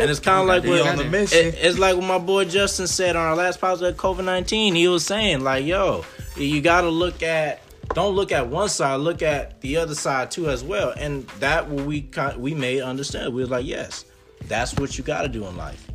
[0.00, 1.48] and it's kind of oh, like Be what on the mission.
[1.48, 4.74] it- it's like what my boy Justin said on our last podcast COVID nineteen.
[4.74, 6.04] He was saying like, "Yo,
[6.36, 7.60] you got to look at."
[7.94, 9.00] Don't look at one side.
[9.00, 13.34] Look at the other side too, as well, and that we kind we made understand.
[13.34, 14.06] We was like, yes,
[14.48, 15.86] that's what you got to do in life.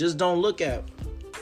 [0.00, 0.82] Just don't look at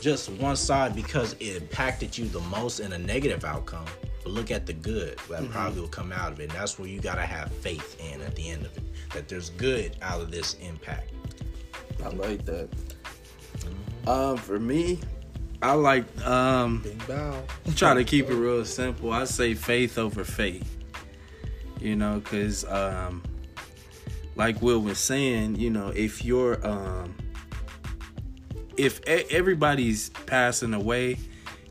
[0.00, 3.84] just one side because it impacted you the most in a negative outcome.
[4.24, 6.50] But look at the good that probably will come out of it.
[6.50, 8.82] And that's where you gotta have faith in at the end of it.
[9.14, 11.12] That there's good out of this impact.
[12.04, 12.68] I like that.
[14.08, 14.98] Um, for me,
[15.62, 19.12] I like um Bing try to keep it real simple.
[19.12, 20.78] I say faith over faith.
[21.80, 23.22] You know, cause um,
[24.34, 27.14] like Will was saying, you know, if you're um,
[28.78, 31.18] if everybody's passing away,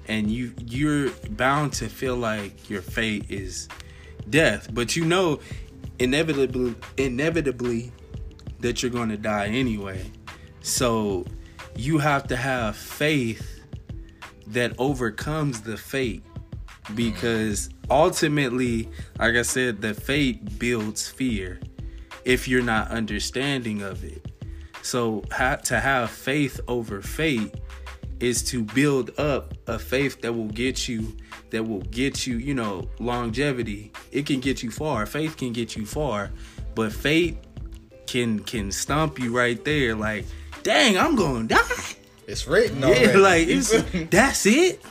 [0.08, 3.68] and you you're bound to feel like your fate is
[4.30, 5.40] death, but you know,
[6.00, 7.92] inevitably, inevitably,
[8.60, 10.12] that you're going to die anyway.
[10.62, 11.26] So
[11.76, 13.62] you have to have faith
[14.48, 16.24] that overcomes the fate
[16.96, 18.90] because ultimately,
[19.20, 21.60] like I said, the fate builds fear
[22.26, 24.37] if you're not understanding of it.
[24.88, 27.54] So ha- to have faith over faith
[28.22, 31.14] is to build up a faith that will get you
[31.50, 33.92] that will get you, you know, longevity.
[34.14, 35.06] It can get you far.
[35.06, 36.32] Faith can get you far,
[36.74, 37.38] but faith
[38.06, 40.26] can can stomp you right there like,
[40.64, 43.18] "Dang, I'm going to die." It's written Yeah, already.
[43.18, 43.72] like it's
[44.10, 44.82] that's it.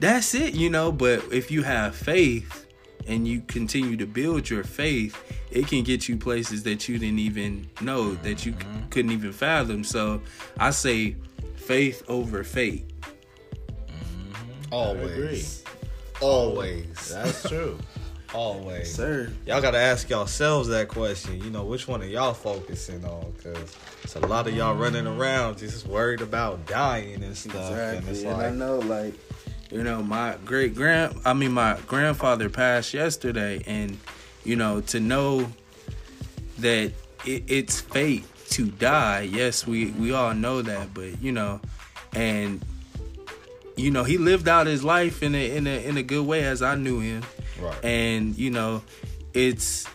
[0.00, 0.90] That's it, you know.
[0.90, 2.66] But if you have faith
[3.08, 5.16] and you continue to build your faith,
[5.50, 8.88] it can get you places that you didn't even know that you c- Mm-hmm.
[8.90, 9.82] couldn't even fathom.
[9.82, 10.20] So
[10.58, 11.16] I say
[11.56, 12.84] faith over faith.
[14.70, 15.64] always,
[16.20, 17.78] always, That's true.
[18.34, 18.94] always.
[18.94, 19.30] Sir.
[19.46, 21.42] Y'all gotta ask yourselves that question.
[21.42, 23.32] You know, which one are y'all focusing on?
[23.36, 27.54] Because it's a lot of y'all running around just worried about dying and stuff.
[27.72, 28.44] And it's Exactly.
[28.46, 29.14] And I know, like,
[29.70, 33.98] you know, my great grand, I mean, my grandfather passed yesterday, and
[34.44, 35.50] you know, to know
[36.58, 36.92] that
[37.26, 39.22] it, it's fate to die.
[39.22, 41.60] Yes, we we all know that, but you know,
[42.14, 42.64] and
[43.76, 46.44] you know, he lived out his life in a in a in a good way
[46.44, 47.22] as I knew him,
[47.60, 47.84] right.
[47.84, 48.82] and you know,
[49.34, 49.86] it's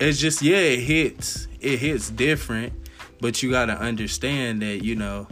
[0.00, 2.72] it's just yeah, it hits it hits different,
[3.20, 5.28] but you got to understand that you know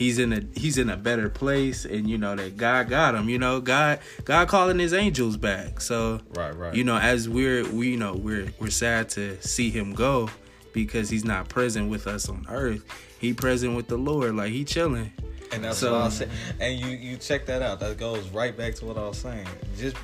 [0.00, 3.28] he's in a he's in a better place and you know that God got him
[3.28, 6.74] you know God God calling his angels back so Right, right.
[6.74, 10.30] you know as we're we you know we're we're sad to see him go
[10.72, 12.82] because he's not present with us on earth
[13.18, 15.12] he present with the Lord like he chilling
[15.52, 16.30] And that's So- what I said.
[16.60, 17.80] And you you check that out.
[17.80, 19.48] That goes right back to what I was saying.
[19.76, 19.96] Just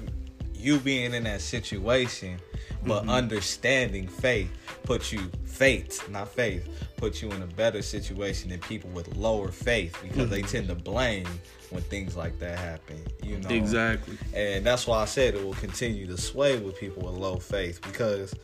[0.57, 2.39] you being in that situation,
[2.87, 3.11] but Mm-hmm.
[3.11, 4.51] understanding faith
[4.85, 9.49] puts you faith, not faith, puts you in a better situation than people with lower
[9.51, 10.47] faith because they Mm-hmm.
[10.49, 11.27] tend to blame
[11.71, 13.01] when things like that happen.
[13.23, 17.03] You know exactly and that's why I said it will continue to sway with people
[17.03, 18.35] with low faith because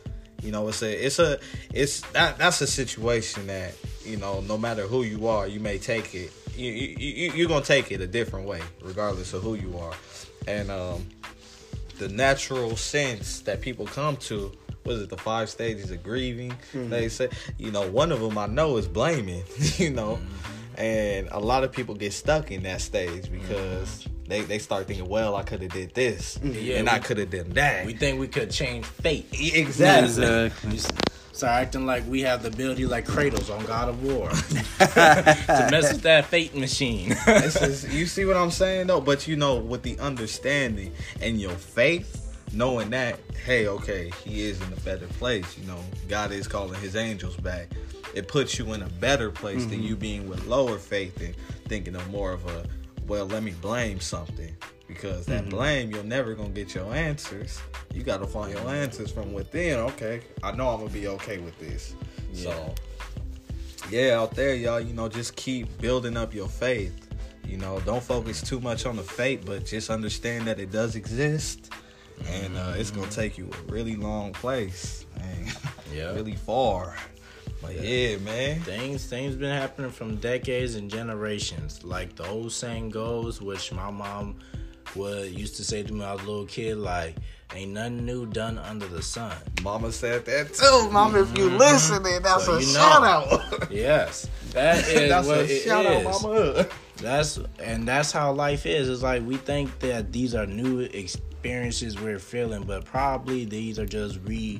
[0.41, 1.39] you know it's a it's a
[1.73, 5.77] it's that that's a situation that you know no matter who you are you may
[5.77, 9.53] take it you, you, you you're gonna take it a different way regardless of who
[9.55, 9.93] you are
[10.47, 11.05] and um
[11.99, 14.51] the natural sense that people come to
[14.85, 16.51] was it the five stages of grieving?
[16.73, 16.89] Mm-hmm.
[16.89, 19.43] They say you know one of them i know is blaming
[19.77, 20.15] you know?
[20.17, 20.59] Mm-hmm.
[20.75, 24.23] And a lot of people get stuck in that stage because mm-hmm.
[24.27, 27.29] they, they start thinking well i could have did this Yeah, and i could have
[27.29, 27.85] done that.
[27.85, 29.27] We think we could change fate.
[29.31, 30.23] exactly.
[30.25, 30.79] Exactly
[31.33, 34.29] Start acting like we have the ability like Kratos on God of War
[34.79, 37.15] to mess with that fate machine.
[37.25, 39.01] This is- you see what I'm saying though?
[39.01, 42.23] But you know, with the understanding and your faith,
[42.53, 45.57] knowing that, hey, okay, he is in a better place.
[45.57, 47.69] You know, God is calling his angels back.
[48.13, 49.87] It puts you in a better place than mm-hmm.
[49.87, 51.35] you being with lower faith and
[51.67, 52.63] thinking of more of a,
[53.07, 54.55] well, let me blame something.
[54.93, 57.59] Because that blame, you're never gonna get your answers.
[57.93, 59.79] You gotta find your answers from within.
[59.79, 61.95] Okay, I know I'm gonna be okay with this.
[62.33, 62.73] So
[63.89, 67.09] yeah, out there, y'all, you know, just keep building up your faith.
[67.47, 70.95] You know, don't focus too much on the fate, but just understand that it does
[70.95, 71.71] exist.
[72.29, 75.05] And uh, it's gonna take you a really long place.
[75.19, 75.47] And
[75.93, 76.13] Yeah.
[76.13, 76.95] really far.
[77.61, 78.59] But yeah, man.
[78.61, 81.83] things things been happening from decades and generations.
[81.83, 84.39] Like the old saying goes, which my mom
[84.95, 87.15] would used to say to me when I was a little kid, like,
[87.55, 89.35] ain't nothing new done under the sun.
[89.61, 90.89] Mama said that too.
[90.91, 91.57] Mama, if you mm-hmm.
[91.57, 93.69] listening, that's So a shout out.
[93.71, 94.27] Yes.
[94.51, 96.67] That is that's what a it shout out, mama.
[96.97, 98.89] That's and that's how life is.
[98.89, 103.85] It's like we think that these are new experiences we're feeling, but probably these are
[103.85, 104.59] just re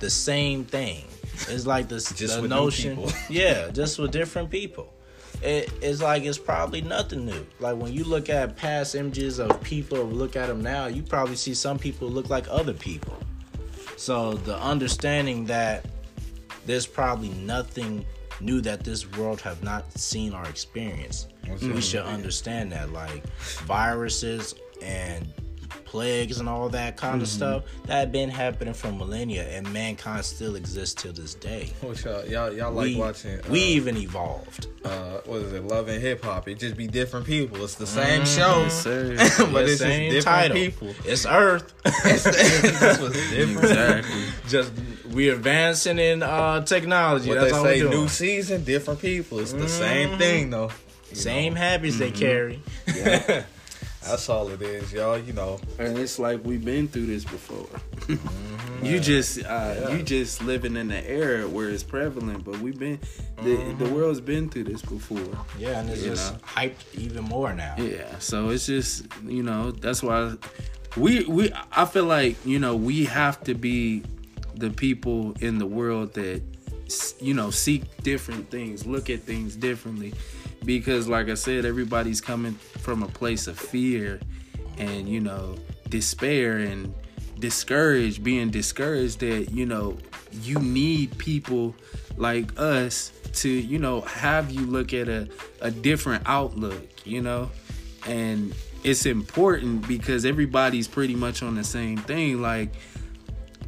[0.00, 1.04] the same thing.
[1.48, 3.12] It's like this the notion, people.
[3.30, 4.92] yeah, just with different people.
[5.42, 7.46] It, it's like it's probably nothing new.
[7.60, 11.02] Like when you look at past images of people, or look at them now, you
[11.02, 13.16] probably see some people look like other people.
[13.96, 15.86] So the understanding that
[16.66, 18.04] there's probably nothing
[18.40, 21.32] new that this world have not seen or experienced.
[21.62, 23.26] We should understand that, like
[23.64, 25.32] viruses and
[25.86, 30.24] plagues and all that kind of stuff that had been happening for millennia, and mankind
[30.24, 31.72] still exists till this day.
[31.80, 33.38] What y'all, y'all, y'all like we, watching?
[33.38, 34.66] Uh, we even evolved.
[34.84, 35.64] uh, what is it?
[35.64, 36.48] Love and hip hop.
[36.48, 37.62] It just be different people.
[37.64, 39.14] It's the same show, Yes, sir.
[39.38, 40.56] but The it's just different title.
[40.56, 40.94] people.
[41.04, 41.72] It's Earth.
[42.02, 42.24] this
[43.00, 43.58] was different.
[43.64, 44.72] exactly Just
[45.12, 47.28] we advancing in uh, technology.
[47.30, 48.02] What That's they all say, we're doing.
[48.02, 49.38] new season, different people.
[49.38, 50.70] It's the same thing though.
[51.10, 52.60] You Same know, habits they carry.
[54.06, 55.18] that's all it is, y'all.
[55.18, 57.68] You know, and it's like we've been through this before.
[58.82, 62.98] you just uh, you just living in the era where it's prevalent, but we've been
[63.42, 65.18] the the world's been through this before.
[65.58, 66.40] Yeah, and it's just know.
[66.40, 67.74] hyped even more now.
[67.78, 70.34] Yeah, so it's just you know that's why
[70.96, 74.02] we we I feel like you know we have to be
[74.54, 76.42] the people in the world that
[77.20, 80.14] you know seek different things, look at things differently,
[80.66, 84.20] because like I said, everybody's coming from a place of fear
[84.76, 85.56] and you know
[85.88, 86.92] despair and
[87.38, 89.96] discouraged, being discouraged that you know
[90.42, 91.74] you need people
[92.16, 95.28] like us to you know have you look at a
[95.60, 97.50] a different outlook, you know,
[98.06, 98.54] and
[98.84, 102.42] it's important because everybody's pretty much on the same thing.
[102.42, 102.74] Like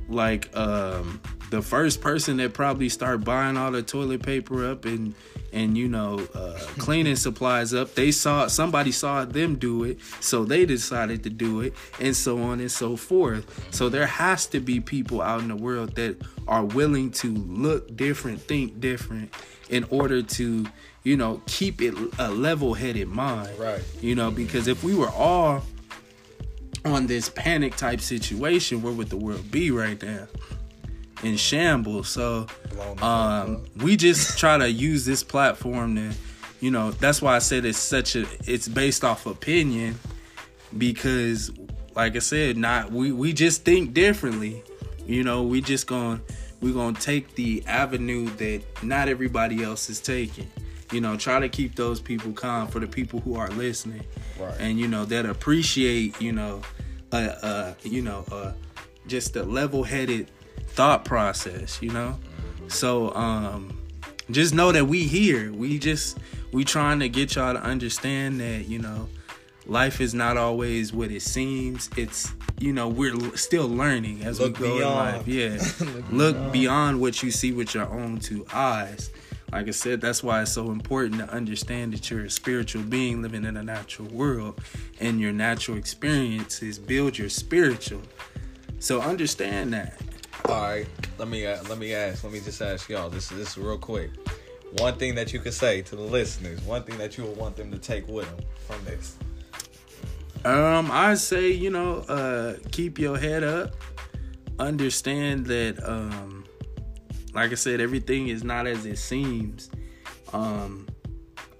[0.09, 1.20] like um
[1.51, 5.14] the first person that probably start buying all the toilet paper up and
[5.53, 10.44] and you know uh cleaning supplies up they saw somebody saw them do it so
[10.44, 13.46] they decided to do it and so on and so forth.
[13.74, 17.96] So there has to be people out in the world that are willing to look
[17.96, 19.32] different think different
[19.68, 20.66] in order to
[21.05, 23.59] you know keep it a level-headed mind.
[23.59, 23.82] Right.
[24.01, 25.62] you know because if we were all
[26.84, 30.26] on this panic type situation where would the world be right now
[31.22, 32.08] in shambles.
[32.08, 36.12] So Blown the fuck um we just try to use this platform to
[36.60, 39.96] you know that's why i said it's such a it's based off opinion
[40.76, 41.52] because
[41.94, 44.62] like i said not we we just think differently.
[45.06, 46.20] You know we just gonna
[46.60, 50.50] we gonna take the avenue that not everybody else is taking.
[50.92, 54.02] You know try to keep those people calm for the people who are listening.
[54.38, 54.54] Right.
[54.60, 56.60] and you know that appreciate you know
[57.12, 58.52] uh uh you know uh
[59.06, 60.30] just a level-headed
[60.68, 62.18] thought process you know?
[62.68, 63.74] So um
[64.30, 65.52] just know that we here.
[65.52, 66.18] We just
[66.52, 69.09] we trying to get y'all to understand that you know
[69.66, 71.88] life is not always what it seems.
[71.96, 75.09] It's you know we're still learning as Look we go beyond.
[75.09, 75.28] in life.
[75.80, 76.02] yeah.
[76.11, 79.11] Look beyond what you see with your own two eyes.
[79.50, 83.22] Like I said, that's why it's so important to understand that you're a spiritual being
[83.22, 84.61] living in a natural world,
[85.00, 88.02] and your natural experiences build your spiritual.
[88.78, 89.98] So understand that.
[90.47, 90.86] All right,
[91.18, 92.24] let me uh, let me ask.
[92.24, 93.11] Let me just ask y'all.
[93.11, 94.11] This this is real quick.
[94.78, 96.61] One thing that you could say to the listeners.
[96.62, 99.16] One thing that you would want them to take with them from this.
[100.45, 103.74] Um, I say you know, uh, keep your head up.
[104.59, 106.45] Understand that, um,
[107.32, 109.70] like I said, everything is not as it seems.
[110.32, 110.89] Um,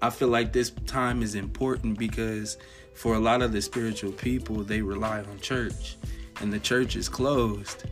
[0.01, 2.57] I feel like this time is important because
[2.93, 5.97] for a lot of the spiritual people, they rely on church,
[6.41, 7.85] and the church is closed.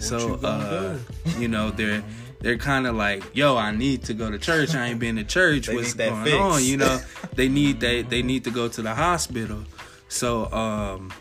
[0.00, 0.98] So, you uh,
[1.38, 2.02] you know, they're
[2.40, 4.74] they're kind of like, "Yo, I need to go to church.
[4.74, 5.66] I ain't been to church.
[5.66, 7.00] They What's going fix." on?" You know,
[7.34, 9.64] they need they they need to go to the hospital.
[10.08, 11.12] So, um,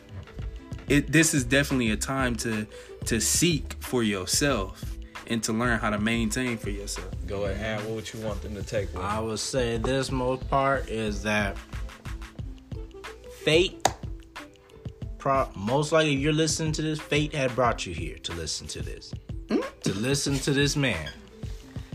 [0.87, 2.65] it this is definitely a time to
[3.05, 4.83] to seek for yourself
[5.27, 7.09] and to learn how to maintain for yourself.
[7.27, 7.79] Go ahead.
[7.85, 9.03] What would you want them to take with?
[9.03, 11.57] I would say this most part is that
[13.43, 13.87] fate.
[15.19, 18.67] Pro- most likely, if you're listening to this, fate had brought you here to listen
[18.67, 19.13] to this,
[19.47, 19.63] mm.
[19.81, 21.09] to listen to this man,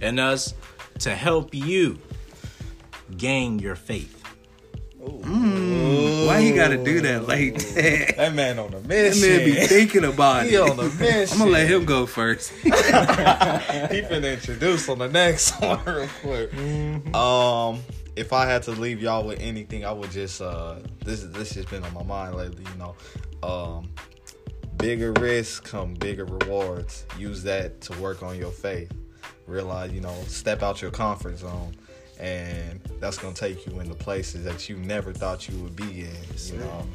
[0.02, 0.54] and us
[1.00, 1.98] to help you
[3.16, 4.20] gain your faith.
[5.00, 6.26] Mm.
[6.26, 8.14] Why he got to do that like that?
[8.16, 10.60] That man on a That man be thinking about he it.
[10.60, 11.32] on a mission.
[11.32, 12.50] I'm gonna let him go first.
[12.62, 16.52] he finna introduce on the next one real quick.
[16.52, 17.14] Mm-hmm.
[17.14, 17.80] Um,
[18.16, 21.64] if I had to leave y'all with anything, I would just uh, this this has
[21.66, 22.64] been on my mind lately.
[22.72, 22.94] You know,
[23.42, 23.90] um,
[24.76, 27.06] bigger risks come bigger rewards.
[27.18, 28.92] Use that to work on your faith.
[29.46, 31.74] Realize, you know, step out your comfort zone.
[32.20, 36.16] And that's gonna take you into places that you never thought you would be in.
[36.46, 36.86] You know,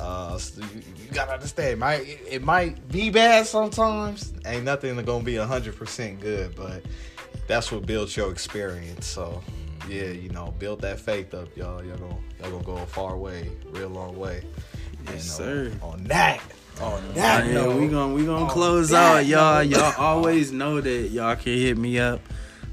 [0.00, 4.32] uh, so you, you gotta understand, might it, it might be bad sometimes.
[4.46, 6.82] Ain't nothing gonna be hundred percent good, but
[7.46, 9.06] that's what builds your experience.
[9.06, 9.42] So
[9.88, 11.84] yeah, you know, build that faith up, y'all.
[11.84, 14.42] Y'all gonna y'all gonna go a far way, real long way.
[15.06, 15.72] Yes, And, uh, sir.
[15.82, 16.40] On that,
[16.80, 19.62] on that Yeah, note, we gonna we gonna close out, y'all.
[19.62, 22.20] Y'all always know that y'all can hit me up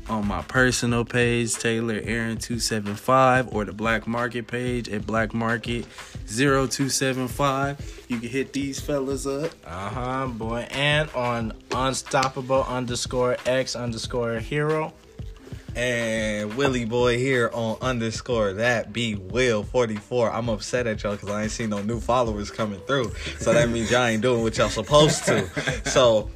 [0.09, 5.05] on my personal page, Taylor Aaron two seven five, or the Black Market page at
[5.05, 5.85] Black Market
[6.27, 8.05] 0275.
[8.07, 9.51] You can hit these fellas up.
[9.65, 10.67] Uh huh, boy.
[10.71, 14.93] And on unstoppable underscore x underscore hero.
[15.75, 20.31] And Willie Boy here on underscore that be Will 44.
[20.31, 23.13] I'm upset at y'all because I ain't seen no new followers coming through.
[23.39, 25.49] So that means y'all ain't doing what y'all supposed to.
[25.89, 26.29] So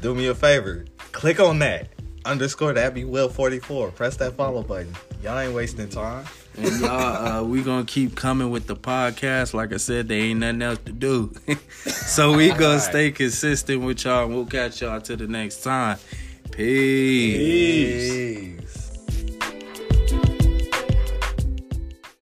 [0.00, 0.84] do me a favor.
[1.12, 1.88] Click on that.
[2.24, 3.90] Underscore that be Will 44.
[3.90, 4.94] Press that follow button.
[5.22, 6.24] Y'all ain't wasting time.
[6.56, 9.54] And y'all, uh, we gonna keep coming with the podcast.
[9.54, 11.32] Like I said, there ain't nothing else to do.
[11.84, 12.80] so we gonna Alright.
[12.82, 15.98] stay consistent with y'all and we'll catch y'all till the next time.
[16.52, 18.14] Peace.